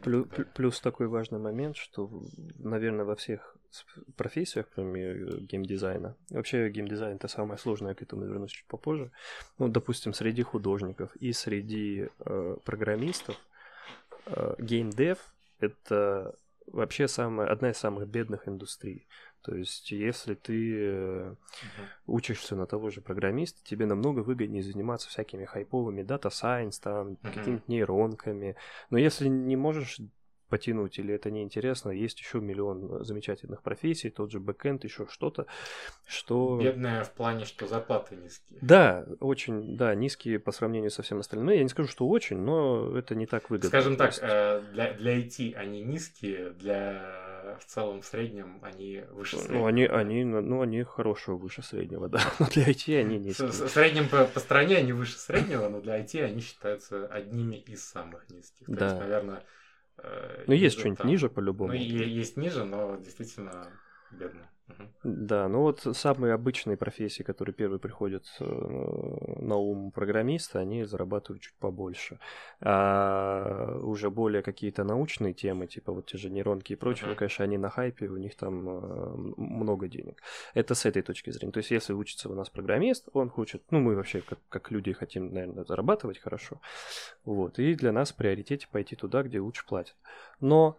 Плюс, 0.02 0.26
плюс 0.54 0.80
такой 0.80 1.08
важный 1.08 1.38
момент, 1.38 1.76
что, 1.76 2.10
наверное, 2.58 3.04
во 3.04 3.16
всех 3.16 3.56
профессиях, 4.16 4.66
кроме 4.74 5.02
э, 5.02 5.38
геймдизайна, 5.40 6.14
вообще 6.30 6.68
геймдизайн 6.68 7.16
это 7.16 7.28
самое 7.28 7.58
сложное, 7.58 7.94
к 7.94 8.02
этому 8.02 8.24
вернусь 8.24 8.52
чуть 8.52 8.66
попозже. 8.66 9.10
Ну, 9.58 9.68
допустим, 9.68 10.14
среди 10.14 10.42
художников 10.42 11.16
и 11.16 11.32
среди 11.32 12.08
э, 12.20 12.56
программистов 12.64 13.36
э, 14.26 14.54
геймдев 14.58 15.18
это 15.58 16.34
вообще 16.66 17.08
самая, 17.08 17.48
одна 17.48 17.70
из 17.70 17.76
самых 17.76 18.08
бедных 18.08 18.48
индустрий. 18.48 19.06
То 19.42 19.54
есть, 19.54 19.90
если 19.90 20.34
ты 20.34 20.80
uh-huh. 20.80 21.36
учишься 22.06 22.56
на 22.56 22.66
того 22.66 22.88
же 22.90 23.02
программиста, 23.02 23.62
тебе 23.62 23.84
намного 23.84 24.20
выгоднее 24.20 24.62
заниматься 24.62 25.10
всякими 25.10 25.44
хайповыми 25.44 26.02
data 26.02 26.30
science, 26.30 26.78
там, 26.78 27.08
uh-huh. 27.08 27.34
какими-то 27.34 27.64
нейронками. 27.68 28.56
Но 28.88 28.96
если 28.96 29.28
не 29.28 29.56
можешь 29.56 30.00
потянуть, 30.54 31.00
или 31.00 31.12
это 31.12 31.32
неинтересно, 31.32 31.90
есть 31.90 32.20
еще 32.20 32.38
миллион 32.38 33.04
замечательных 33.04 33.60
профессий, 33.60 34.08
тот 34.08 34.30
же 34.30 34.38
бэкэнд, 34.38 34.84
еще 34.84 35.08
что-то, 35.10 35.46
что... 36.06 36.60
Бедная 36.62 37.02
в 37.02 37.10
плане, 37.10 37.44
что 37.44 37.66
зарплаты 37.66 38.14
низкие. 38.14 38.60
Да, 38.62 39.04
очень, 39.18 39.76
да, 39.76 39.96
низкие 39.96 40.38
по 40.38 40.52
сравнению 40.52 40.92
со 40.92 41.02
всем 41.02 41.18
остальным. 41.18 41.50
Я 41.50 41.64
не 41.64 41.68
скажу, 41.68 41.88
что 41.88 42.06
очень, 42.06 42.38
но 42.38 42.96
это 42.96 43.16
не 43.16 43.26
так 43.26 43.50
выгодно. 43.50 43.68
Скажем 43.68 43.96
так, 43.96 44.14
э, 44.20 44.62
для, 44.72 44.92
для 44.92 45.18
IT 45.18 45.54
они 45.56 45.82
низкие, 45.82 46.50
для 46.50 47.56
в 47.60 47.64
целом 47.64 48.00
в 48.00 48.06
среднем 48.06 48.60
они 48.62 49.02
выше 49.10 49.34
ну, 49.34 49.42
среднего. 49.42 49.60
Ну, 49.60 49.66
они, 49.66 49.84
они, 49.86 50.24
ну, 50.24 50.60
они 50.62 50.84
хорошего 50.84 51.36
выше 51.36 51.62
среднего, 51.62 52.08
да. 52.14 52.22
Но 52.38 52.46
для 52.46 52.68
IT 52.68 52.96
они 52.96 53.18
низкие. 53.18 53.48
В 53.48 53.68
среднем 53.68 54.08
по, 54.08 54.24
по 54.24 54.38
стране 54.38 54.76
они 54.76 54.92
выше 54.92 55.18
среднего, 55.18 55.68
но 55.68 55.80
для 55.80 55.98
IT 55.98 56.22
они 56.22 56.40
считаются 56.40 57.08
одними 57.08 57.56
из 57.56 57.84
самых 57.84 58.30
низких. 58.30 58.66
То 58.66 58.72
да. 58.72 58.86
есть, 58.86 59.00
наверное, 59.00 59.38
Э, 59.38 59.63
ну, 60.46 60.52
есть 60.54 60.78
что-нибудь 60.78 61.04
ниже 61.04 61.28
по-любому. 61.28 61.72
Ну, 61.72 61.78
есть 61.78 62.36
ниже, 62.36 62.64
но 62.64 62.96
действительно 62.96 63.68
бедно. 64.10 64.50
Да, 65.02 65.48
ну 65.48 65.60
вот 65.60 65.86
самые 65.92 66.32
обычные 66.32 66.78
профессии, 66.78 67.22
которые 67.22 67.54
первые 67.54 67.78
приходят 67.78 68.24
э, 68.40 68.44
на 68.44 69.56
ум 69.56 69.90
программиста, 69.90 70.60
они 70.60 70.84
зарабатывают 70.84 71.42
чуть 71.42 71.54
побольше. 71.56 72.18
А 72.60 73.78
уже 73.82 74.08
более 74.08 74.42
какие-то 74.42 74.82
научные 74.82 75.34
темы, 75.34 75.66
типа 75.66 75.92
вот 75.92 76.06
те 76.06 76.16
же 76.16 76.30
нейронки 76.30 76.72
и 76.72 76.76
прочее, 76.76 77.10
uh-huh. 77.10 77.16
конечно, 77.16 77.44
они 77.44 77.58
на 77.58 77.68
хайпе, 77.68 78.08
у 78.08 78.16
них 78.16 78.34
там 78.36 78.66
э, 78.66 79.14
много 79.36 79.88
денег. 79.88 80.22
Это 80.54 80.74
с 80.74 80.86
этой 80.86 81.02
точки 81.02 81.30
зрения. 81.30 81.52
То 81.52 81.58
есть, 81.58 81.70
если 81.70 81.92
учится 81.92 82.30
у 82.30 82.34
нас 82.34 82.48
программист, 82.48 83.08
он 83.12 83.28
хочет, 83.28 83.62
ну, 83.70 83.80
мы 83.80 83.94
вообще 83.94 84.22
как, 84.22 84.38
как 84.48 84.70
люди 84.70 84.94
хотим, 84.94 85.34
наверное, 85.34 85.64
зарабатывать 85.64 86.18
хорошо. 86.18 86.62
Вот. 87.26 87.58
И 87.58 87.74
для 87.74 87.92
нас 87.92 88.12
в 88.12 88.16
приоритете 88.16 88.68
пойти 88.72 88.96
туда, 88.96 89.22
где 89.22 89.38
лучше 89.38 89.66
платят. 89.66 89.96
Но 90.40 90.78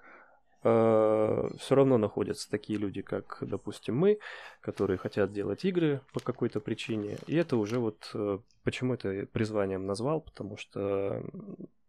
Э, 0.68 1.48
все 1.60 1.76
равно 1.76 2.00
находятся 2.00 2.50
такие 2.50 2.80
люди, 2.80 3.04
как, 3.04 3.38
допустим, 3.42 3.96
мы, 3.98 4.18
которые 4.62 4.98
хотят 4.98 5.32
делать 5.32 5.64
игры 5.64 6.02
по 6.12 6.20
какой-то 6.20 6.60
причине. 6.60 7.20
И 7.28 7.36
это 7.36 7.56
уже 7.56 7.78
вот 7.78 8.10
э, 8.16 8.40
почему 8.64 8.96
это 8.96 9.28
призванием 9.32 9.86
назвал, 9.86 10.22
потому 10.22 10.58
что 10.58 11.24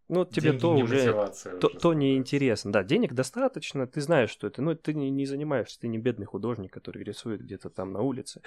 ну, 0.09 0.25
тебе 0.25 0.51
Деньги 0.51 0.61
то 0.61 0.75
не 0.75 0.83
уже, 0.83 1.33
то, 1.61 1.69
то 1.69 1.95
неинтересно. 1.95 2.73
Да, 2.73 2.85
денег 2.85 3.13
достаточно, 3.13 3.87
ты 3.87 4.01
знаешь, 4.01 4.31
что 4.31 4.47
это. 4.47 4.63
Но 4.63 4.75
ты 4.75 4.95
не, 4.95 5.11
не 5.11 5.27
занимаешься, 5.27 5.81
ты 5.81 5.89
не 5.89 5.99
бедный 5.99 6.27
художник, 6.27 6.73
который 6.73 7.03
рисует 7.03 7.43
где-то 7.43 7.71
там 7.71 7.93
на 7.93 8.03
улице. 8.03 8.43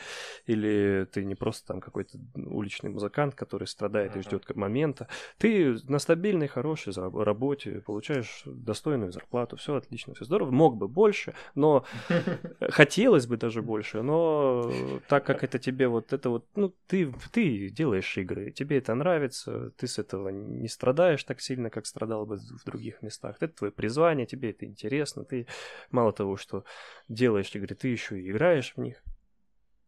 Или 0.46 1.08
ты 1.12 1.26
не 1.26 1.36
просто 1.36 1.68
там 1.68 1.82
какой-то 1.82 2.18
уличный 2.36 2.90
музыкант, 2.90 3.36
который 3.36 3.68
страдает 3.68 4.16
uh-huh. 4.16 4.20
и 4.20 4.24
ждет 4.24 4.56
момента. 4.56 5.08
Ты 5.38 5.78
на 5.88 6.00
стабильной, 6.00 6.48
хорошей 6.48 6.94
работе, 6.94 7.82
получаешь 7.86 8.44
достойную 8.46 9.12
зарплату, 9.12 9.58
все 9.58 9.76
отлично, 9.76 10.14
все 10.14 10.26
здорово. 10.26 10.52
Мог 10.52 10.78
бы 10.78 10.88
больше, 10.88 11.34
но 11.56 11.86
хотелось 12.62 13.28
бы 13.28 13.38
даже 13.38 13.62
больше, 13.62 14.02
но 14.02 14.72
так 15.08 15.26
как 15.26 15.44
это 15.44 15.60
тебе 15.60 15.88
вот 15.88 16.14
это 16.14 16.30
вот, 16.30 16.46
ну, 16.56 16.74
ты, 16.88 17.14
ты 17.32 17.70
делаешь 17.70 18.18
игры, 18.18 18.52
тебе 18.52 18.78
это 18.78 18.96
нравится, 18.96 19.72
ты 19.78 19.88
с 19.88 20.00
этого 20.00 20.30
не 20.30 20.68
страдаешь 20.68 21.24
так 21.24 21.42
сильно, 21.42 21.49
как 21.70 21.86
страдал 21.86 22.26
бы 22.26 22.38
в 22.38 22.64
других 22.66 23.02
местах. 23.02 23.38
Это 23.40 23.54
твое 23.54 23.72
призвание, 23.72 24.26
тебе 24.26 24.52
это 24.52 24.66
интересно. 24.66 25.24
Ты 25.24 25.48
мало 25.92 26.14
того, 26.14 26.38
что 26.38 26.64
делаешь 27.08 27.54
игры, 27.56 27.76
ты 27.76 27.88
еще 27.88 28.20
и 28.20 28.30
играешь 28.30 28.74
в 28.76 28.82
них. 28.82 29.04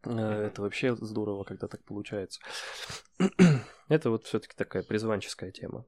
Э, 0.04 0.48
это 0.48 0.62
вообще 0.62 0.96
здорово, 0.96 1.44
когда 1.44 1.68
так 1.68 1.84
получается. 1.84 2.40
Это 3.88 4.10
вот 4.10 4.26
все-таки 4.26 4.56
такая 4.56 4.84
призванческая 4.84 5.52
тема. 5.52 5.86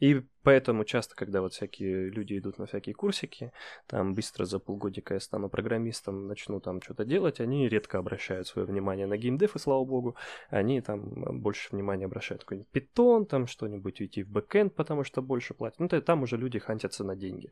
И 0.00 0.22
поэтому 0.42 0.84
часто, 0.84 1.14
когда 1.14 1.42
вот 1.42 1.52
всякие 1.52 2.08
люди 2.10 2.38
идут 2.38 2.58
на 2.58 2.66
всякие 2.66 2.94
курсики, 2.94 3.52
там 3.86 4.14
быстро 4.14 4.46
за 4.46 4.58
полгодика 4.58 5.14
я 5.14 5.20
стану 5.20 5.50
программистом, 5.50 6.26
начну 6.26 6.60
там 6.60 6.80
что-то 6.80 7.04
делать, 7.04 7.40
они 7.40 7.68
редко 7.68 7.98
обращают 7.98 8.46
свое 8.46 8.66
внимание 8.66 9.06
на 9.06 9.18
геймдев, 9.18 9.56
и 9.56 9.58
слава 9.58 9.84
богу, 9.84 10.16
они 10.48 10.80
там 10.80 11.40
больше 11.40 11.68
внимания 11.70 12.06
обращают 12.06 12.44
какой-нибудь 12.44 12.70
питон, 12.70 13.26
там 13.26 13.46
что-нибудь 13.46 14.00
уйти 14.00 14.22
в 14.22 14.30
бэкэнд, 14.30 14.74
потому 14.74 15.04
что 15.04 15.22
больше 15.22 15.54
платят. 15.54 15.80
Ну, 15.80 15.88
то 15.88 16.00
там 16.00 16.22
уже 16.22 16.36
люди 16.36 16.58
хантятся 16.58 17.04
на 17.04 17.14
деньги, 17.14 17.50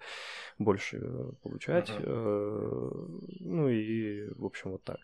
больше 0.58 0.98
э, 1.02 1.32
получать. 1.42 1.90
Uh-huh. 1.90 3.38
Ну 3.40 3.68
и, 3.68 4.30
в 4.34 4.44
общем, 4.44 4.72
вот 4.72 4.84
так. 4.84 4.98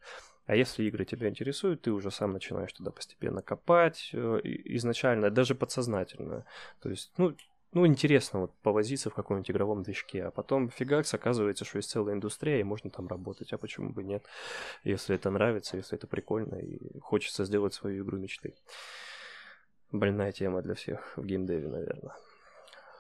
А 0.47 0.57
если 0.57 0.85
игры 0.85 1.05
тебя 1.05 1.29
интересуют, 1.29 1.83
ты 1.83 1.91
уже 1.91 2.11
сам 2.11 2.33
начинаешь 2.33 2.73
туда 2.73 2.91
постепенно 2.91 3.41
копать, 3.41 4.11
э, 4.13 4.41
изначально, 4.45 5.31
даже 5.31 5.55
подсознательно. 5.55 6.45
То 6.81 6.91
есть, 6.91 7.13
ну, 7.17 7.35
ну, 7.73 7.87
интересно 7.87 8.41
вот 8.41 8.55
повозиться 8.63 9.11
в 9.11 9.15
каком-нибудь 9.15 9.51
игровом 9.51 9.83
движке, 9.83 10.25
а 10.27 10.31
потом 10.31 10.71
фигакс, 10.71 11.13
оказывается, 11.15 11.65
что 11.65 11.79
есть 11.79 11.91
целая 11.91 12.15
индустрия, 12.15 12.61
и 12.61 12.65
можно 12.65 12.89
там 12.89 13.09
работать, 13.09 13.53
а 13.53 13.59
почему 13.59 13.91
бы 13.91 14.05
нет, 14.05 14.25
если 14.85 15.17
это 15.17 15.31
нравится, 15.31 15.77
если 15.77 15.99
это 15.99 16.07
прикольно, 16.07 16.55
и 16.57 16.99
хочется 17.01 17.45
сделать 17.45 17.75
свою 17.75 18.05
игру 18.05 18.19
мечты. 18.19 18.55
Больная 19.91 20.31
тема 20.31 20.63
для 20.63 20.75
всех 20.75 21.17
в 21.17 21.25
геймдеве, 21.25 21.69
наверное. 21.69 22.17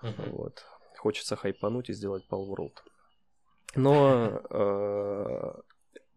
Uh-huh. 0.02 0.30
Вот. 0.30 0.64
Хочется 0.98 1.36
хайпануть 1.36 1.90
и 1.90 1.92
сделать 1.92 2.24
Pal 2.28 2.44
World. 2.46 2.78
Но 3.76 4.42
э, 4.50 5.52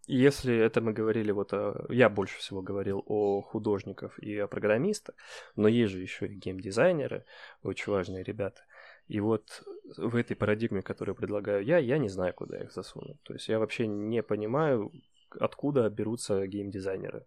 если 0.08 0.56
это 0.56 0.82
мы 0.82 0.94
говорили, 0.94 1.32
вот 1.32 1.54
о, 1.54 1.86
я 1.90 2.10
больше 2.10 2.40
всего 2.40 2.62
говорил 2.62 3.04
о 3.06 3.42
художниках 3.42 4.18
и 4.20 4.38
о 4.38 4.48
программистах, 4.48 5.16
но 5.56 5.68
есть 5.68 5.92
же 5.92 6.02
еще 6.02 6.28
и 6.28 6.36
геймдизайнеры, 6.36 7.26
очень 7.62 7.92
важные 7.92 8.24
ребята. 8.24 8.62
И 9.08 9.20
вот 9.20 9.64
в 9.98 10.16
этой 10.16 10.36
парадигме, 10.36 10.82
которую 10.82 11.16
предлагаю 11.16 11.64
я, 11.64 11.78
я 11.78 11.98
не 11.98 12.10
знаю, 12.10 12.34
куда 12.34 12.58
их 12.58 12.72
засунуть. 12.72 13.22
То 13.24 13.34
есть 13.34 13.48
я 13.50 13.60
вообще 13.60 13.88
не 13.88 14.24
понимаю, 14.24 14.92
откуда 15.40 15.90
берутся 15.90 16.48
геймдизайнеры. 16.48 17.26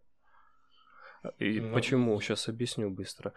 И 1.38 1.61
ну, 1.61 1.75
почему? 1.75 2.19
Сейчас 2.21 2.49
объясню 2.49 2.90
быстро. 2.90 3.35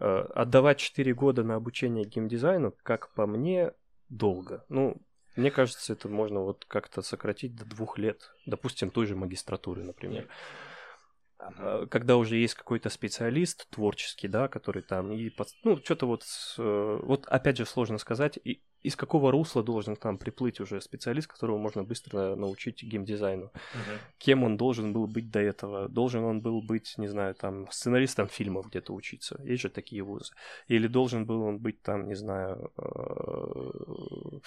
Э, 0.00 0.20
отдавать 0.34 0.78
4 0.78 1.12
года 1.14 1.42
на 1.42 1.56
обучение 1.56 2.06
геймдизайну, 2.06 2.74
как 2.82 3.12
по 3.12 3.26
мне, 3.26 3.72
долго. 4.08 4.64
Ну, 4.70 4.96
мне 5.36 5.50
кажется, 5.50 5.92
это 5.92 6.08
можно 6.08 6.40
вот 6.40 6.64
как-то 6.66 7.02
сократить 7.02 7.54
до 7.54 7.64
двух 7.64 7.98
лет. 7.98 8.32
Допустим, 8.46 8.90
той 8.90 9.06
же 9.06 9.16
магистратуры, 9.16 9.82
например. 9.84 10.22
Нет. 10.22 11.90
Когда 11.90 12.16
уже 12.16 12.36
есть 12.36 12.54
какой-то 12.54 12.88
специалист 12.88 13.68
творческий, 13.68 14.26
да, 14.26 14.48
который 14.48 14.82
там 14.82 15.12
и 15.12 15.28
под... 15.28 15.48
ну 15.64 15.76
что-то 15.76 16.06
вот, 16.06 16.24
э, 16.56 17.00
вот 17.02 17.26
опять 17.26 17.58
же 17.58 17.66
сложно 17.66 17.98
сказать, 17.98 18.38
и 18.42 18.62
из 18.86 18.94
какого 18.94 19.32
русла 19.32 19.62
должен 19.62 19.96
там 19.96 20.16
приплыть 20.16 20.60
уже 20.60 20.80
специалист, 20.80 21.26
которого 21.26 21.58
можно 21.58 21.82
быстро 21.82 22.36
научить 22.36 22.84
геймдизайну. 22.84 23.44
Uh-huh. 23.44 23.98
Кем 24.18 24.44
он 24.44 24.56
должен 24.56 24.92
был 24.92 25.06
быть 25.08 25.30
до 25.30 25.40
этого? 25.40 25.88
Должен 25.88 26.24
он 26.24 26.40
был 26.40 26.62
быть, 26.62 26.94
не 26.98 27.08
знаю, 27.08 27.34
там, 27.34 27.70
сценаристом 27.70 28.28
фильмов 28.28 28.68
где-то 28.68 28.94
учиться. 28.94 29.40
Есть 29.44 29.62
же 29.62 29.70
такие 29.70 30.02
вузы. 30.02 30.32
Или 30.68 30.86
должен 30.86 31.26
был 31.26 31.42
он 31.42 31.58
быть 31.58 31.82
там, 31.82 32.06
не 32.06 32.14
знаю, 32.14 32.70
э, 32.78 34.38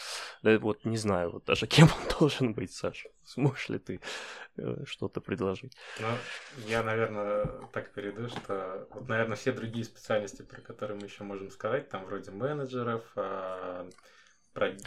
да 0.44 0.60
вот 0.60 0.86
не 0.86 0.98
знаю, 0.98 1.32
вот 1.32 1.46
даже 1.46 1.68
кем 1.76 1.88
он 1.88 2.20
должен 2.20 2.54
быть, 2.54 2.72
Саша? 2.72 3.10
Сможешь 3.26 3.70
ли 3.70 3.78
ты 3.78 4.00
э, 4.58 4.84
что-то 4.86 5.22
предложить? 5.22 5.76
Ну, 6.00 6.08
я, 6.68 6.84
наверное, 6.84 7.46
так 7.74 7.92
перейду, 7.92 8.30
что 8.30 8.88
вот, 8.92 9.10
наверное, 9.10 9.36
все 9.36 9.52
другие 9.52 9.84
специальности, 9.84 10.44
про 10.44 10.62
которые 10.62 10.98
мы 10.98 11.08
еще 11.08 11.24
можем 11.24 11.52
сказать, 11.52 11.90
там 11.90 12.06
вроде 12.06 12.32
менеджеров, 12.32 13.04
а, 13.16 13.88
про... 14.60 14.78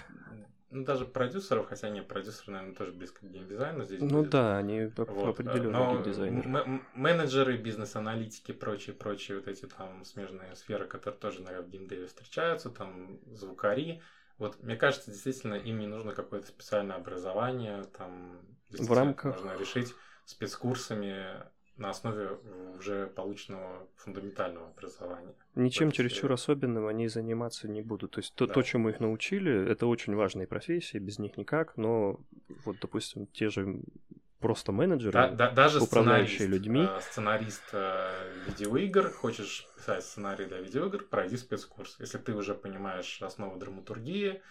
ну, 0.71 0.85
даже 0.85 1.05
продюсеров, 1.05 1.69
хотя 1.69 1.89
не 1.89 2.03
продюсеры, 2.03 2.53
наверное, 2.53 2.75
тоже 2.77 2.93
близко 2.93 3.21
к 3.27 3.31
геймдизайну 3.31 3.85
здесь. 3.85 4.01
Ну 4.01 4.21
будет. 4.21 4.31
да, 4.31 4.59
они 4.59 4.87
вот. 4.97 5.09
определенно 5.09 5.93
геймдизайнеры. 5.93 6.81
менеджеры, 6.95 7.57
бизнес-аналитики, 7.57 8.53
прочие, 8.53 8.95
прочие 8.95 9.39
вот 9.39 9.49
эти 9.49 9.67
там 9.67 10.05
смежные 10.05 10.55
сферы, 10.55 10.87
которые 10.87 11.19
тоже, 11.19 11.43
наверное, 11.43 11.67
в 11.67 11.71
геймдеве 11.71 12.07
встречаются, 12.07 12.71
там 12.71 13.19
звукари. 13.33 14.01
Вот, 14.39 14.63
мне 14.63 14.77
кажется, 14.77 15.11
действительно, 15.11 15.55
им 15.55 15.79
не 15.79 15.87
нужно 15.87 16.13
какое-то 16.13 16.49
специальное 16.49 16.97
образование, 16.97 17.85
там, 17.97 18.41
в 18.71 18.93
рамках... 18.93 19.37
можно 19.37 19.59
решить 19.59 19.95
спецкурсами 20.25 21.27
на 21.77 21.91
основе 21.91 22.39
уже 22.79 23.07
полученного 23.07 23.89
фундаментального 23.97 24.69
образования. 24.69 25.35
Ничем 25.55 25.91
чересчур 25.91 26.31
особенным 26.33 26.87
они 26.87 27.09
заниматься 27.09 27.69
не 27.69 27.83
будут. 27.83 28.13
То 28.13 28.21
есть 28.21 28.35
то, 28.35 28.47
да. 28.47 28.55
то, 28.55 28.63
чему 28.63 28.91
их 28.91 29.01
научили, 29.01 29.71
это 29.71 29.87
очень 29.87 30.15
важные 30.15 30.47
профессии, 30.47 30.99
без 30.99 31.19
них 31.19 31.37
никак, 31.37 31.77
но 31.77 32.21
вот, 32.65 32.77
допустим, 32.81 33.27
те 33.27 33.49
же 33.49 33.81
просто 34.43 34.73
менеджеры, 34.73 35.13
да, 35.13 35.29
да, 35.29 35.51
даже 35.51 35.81
управляющие 35.81 36.49
людьми. 36.49 36.83
Э, 36.83 37.01
сценарист 37.01 37.63
э, 37.73 38.11
видеоигр, 38.49 39.11
хочешь 39.11 39.67
писать 39.77 40.05
сценарий 40.05 40.47
для 40.47 40.59
видеоигр, 40.59 41.05
пройди 41.05 41.37
спецкурс. 41.37 41.97
Если 42.01 42.19
ты 42.19 42.35
уже 42.35 42.55
понимаешь 42.55 43.23
основы 43.23 43.59
драматургии, 43.59 44.43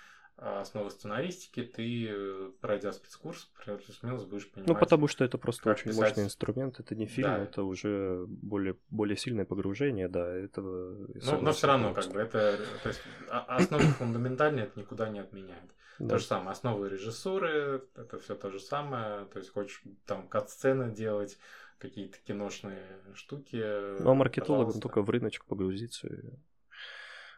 основы 0.42 0.90
сценаристики, 0.90 1.62
ты, 1.64 2.08
э, 2.10 2.52
пройдя 2.62 2.92
спецкурс, 2.92 3.52
плюс-минус 3.64 4.24
будешь 4.24 4.50
понимать. 4.50 4.70
Ну, 4.70 4.76
потому 4.76 5.08
что 5.08 5.24
это 5.24 5.38
просто 5.38 5.70
очень 5.70 5.92
писать. 5.92 6.10
мощный 6.10 6.24
инструмент, 6.24 6.80
это 6.80 6.96
не 6.96 7.06
фильм, 7.06 7.30
да. 7.30 7.44
это 7.44 7.64
уже 7.64 8.26
более, 8.28 8.76
более 8.90 9.18
сильное 9.18 9.46
погружение, 9.46 10.08
да, 10.08 10.34
этого... 10.34 11.08
Ну, 11.14 11.42
но 11.42 11.52
все 11.52 11.68
равно, 11.68 11.94
как 11.94 12.08
бы, 12.12 12.20
это, 12.20 12.58
то 12.82 12.90
есть, 12.90 13.02
основы 13.30 13.84
фундаментальные 13.84 14.66
это 14.66 14.80
никуда 14.80 15.10
не 15.10 15.20
отменяет. 15.20 15.72
Да. 16.00 16.16
То 16.16 16.18
же 16.18 16.26
самое, 16.26 16.52
основы 16.52 16.90
режиссуры, 16.90 17.84
это 17.96 18.18
все 18.18 18.34
то 18.34 18.50
же 18.50 18.60
самое, 18.60 19.26
то 19.26 19.38
есть, 19.38 19.52
хочешь 19.52 19.84
там 20.08 20.28
кат-сцены 20.28 20.92
делать, 20.92 21.38
какие-то 21.78 22.18
киношные 22.26 22.84
штуки. 23.14 23.64
Ну, 24.02 24.10
а 24.10 24.16
маркетологам 24.16 24.80
только 24.82 25.04
в 25.04 25.10
рыночек 25.10 25.46
погрузиться 25.46 26.10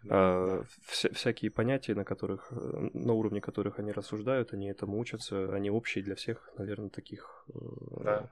а, 0.10 0.64
вся, 0.86 1.10
всякие 1.14 1.52
понятия, 1.52 1.96
на 1.96 2.04
которых, 2.04 2.48
э, 2.52 2.90
на 2.94 3.14
уровне 3.14 3.42
которых 3.42 3.80
они 3.80 3.92
рассуждают, 3.92 4.54
они 4.54 4.70
этому 4.70 5.00
учатся, 5.00 5.54
они 5.54 5.70
общие 5.70 6.04
для 6.04 6.16
всех, 6.16 6.50
наверное, 6.58 6.90
таких 6.90 7.46
э, 7.50 7.60
да, 8.04 8.30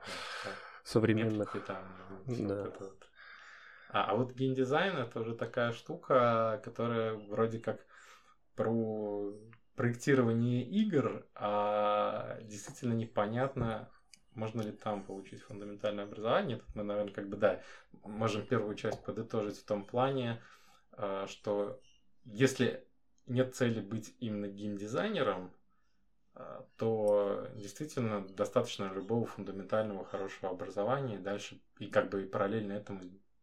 современных. 0.84 1.54
Метки, 1.54 1.66
там, 1.66 1.84
да. 2.26 2.62
Вот 2.64 2.80
вот. 2.80 3.08
А, 3.90 4.10
а 4.10 4.14
вот 4.14 4.32
геймдизайн 4.32 4.96
это 4.96 5.20
уже 5.20 5.34
такая 5.34 5.72
штука, 5.72 6.60
которая 6.64 7.14
вроде 7.14 7.58
как 7.58 7.84
про 8.56 9.32
проектирование 9.76 10.62
игр, 10.62 11.26
а 11.34 12.38
действительно 12.42 12.94
непонятно, 12.94 13.90
можно 14.34 14.62
ли 14.62 14.72
там 14.72 15.04
получить 15.04 15.42
фундаментальное 15.42 16.04
образование. 16.04 16.58
Тут 16.58 16.74
мы, 16.74 16.82
наверное, 16.84 17.12
как 17.12 17.28
бы, 17.28 17.36
да, 17.36 17.60
можем 18.02 18.46
первую 18.46 18.74
часть 18.74 19.02
подытожить 19.04 19.58
в 19.58 19.64
том 19.64 19.84
плане, 19.84 20.40
что 21.26 21.80
если 22.24 22.86
нет 23.26 23.54
цели 23.54 23.80
быть 23.80 24.14
именно 24.20 24.48
геймдизайнером, 24.48 25.52
а, 26.34 26.66
то 26.76 27.46
действительно 27.54 28.26
достаточно 28.26 28.92
любого 28.92 29.26
фундаментального 29.26 30.04
хорошего 30.04 30.50
образования 30.52 31.16
и 31.16 31.18
дальше 31.18 31.60
и 31.78 31.86
как 31.88 32.08
бы 32.08 32.22
и 32.22 32.26
параллельно 32.26 32.72
этому 32.72 33.02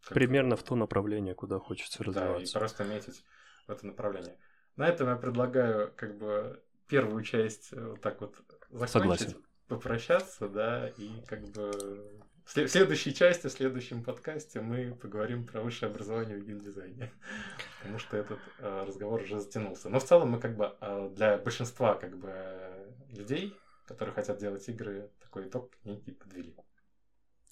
примерно 0.09 0.55
в 0.55 0.63
то 0.63 0.75
направление, 0.75 1.35
куда 1.35 1.59
хочется 1.59 2.03
развиваться. 2.03 2.37
Да, 2.37 2.43
и 2.43 2.51
просто 2.51 2.83
метить 2.85 3.23
в 3.67 3.71
это 3.71 3.85
направление. 3.85 4.37
На 4.75 4.87
этом 4.87 5.07
я 5.09 5.15
предлагаю 5.15 5.93
как 5.95 6.17
бы 6.17 6.63
первую 6.87 7.23
часть 7.23 7.73
э, 7.73 7.79
вот 7.79 8.01
так 8.01 8.21
вот 8.21 8.35
закончить, 8.69 8.91
Согласен. 8.91 9.45
попрощаться, 9.67 10.47
да, 10.47 10.89
и 10.89 11.09
как 11.27 11.43
бы 11.49 12.23
в 12.55 12.67
следующей 12.67 13.13
части, 13.13 13.45
в 13.45 13.51
следующем 13.51 14.03
подкасте 14.03 14.59
мы 14.59 14.95
поговорим 14.95 15.45
про 15.45 15.61
высшее 15.61 15.91
образование 15.91 16.35
в 16.37 16.43
геймдизайне, 16.43 17.11
потому 17.79 17.99
что 17.99 18.17
этот 18.17 18.39
э, 18.57 18.85
разговор 18.87 19.21
уже 19.21 19.39
затянулся. 19.39 19.89
Но 19.89 19.99
в 19.99 20.03
целом 20.03 20.31
мы 20.31 20.39
как 20.39 20.57
бы 20.57 20.75
э, 20.81 21.09
для 21.15 21.37
большинства 21.37 21.93
как 21.93 22.17
бы 22.17 22.91
людей, 23.11 23.55
которые 23.85 24.15
хотят 24.15 24.39
делать 24.39 24.67
игры, 24.67 25.11
такой 25.21 25.47
итог 25.47 25.71
некий 25.83 26.11
подвели. 26.11 26.55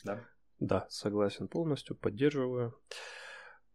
Да? 0.04 0.20
Да, 0.60 0.88
согласен 0.89 1.48
полностью, 1.48 1.95
поддерживаю. 1.95 2.76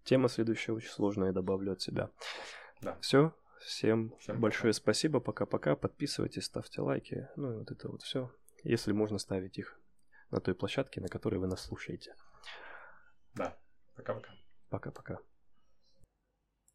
Тема 0.02 0.28
следующая 0.28 0.72
очень 0.72 0.90
сложная, 0.90 1.28
я 1.28 1.32
добавлю 1.32 1.72
от 1.72 1.80
себя. 1.80 2.10
Да. 2.80 2.98
Все, 3.00 3.32
всем, 3.60 4.16
всем 4.18 4.40
большое 4.40 4.72
пока. 4.72 4.82
спасибо, 4.82 5.20
пока-пока, 5.20 5.76
подписывайтесь, 5.76 6.46
ставьте 6.46 6.82
лайки, 6.82 7.28
ну 7.36 7.52
и 7.52 7.56
вот 7.58 7.70
это 7.70 7.88
вот 7.88 8.02
все. 8.02 8.32
Если 8.64 8.90
можно 8.90 9.18
ставить 9.18 9.58
их 9.58 9.78
на 10.32 10.40
той 10.40 10.54
площадке, 10.54 11.00
на 11.00 11.08
которой 11.08 11.36
вы 11.36 11.46
нас 11.46 11.60
слушаете. 11.60 12.14
Да. 13.34 13.56
Пока-пока. 13.94 14.30
Пока-пока. 14.68 15.18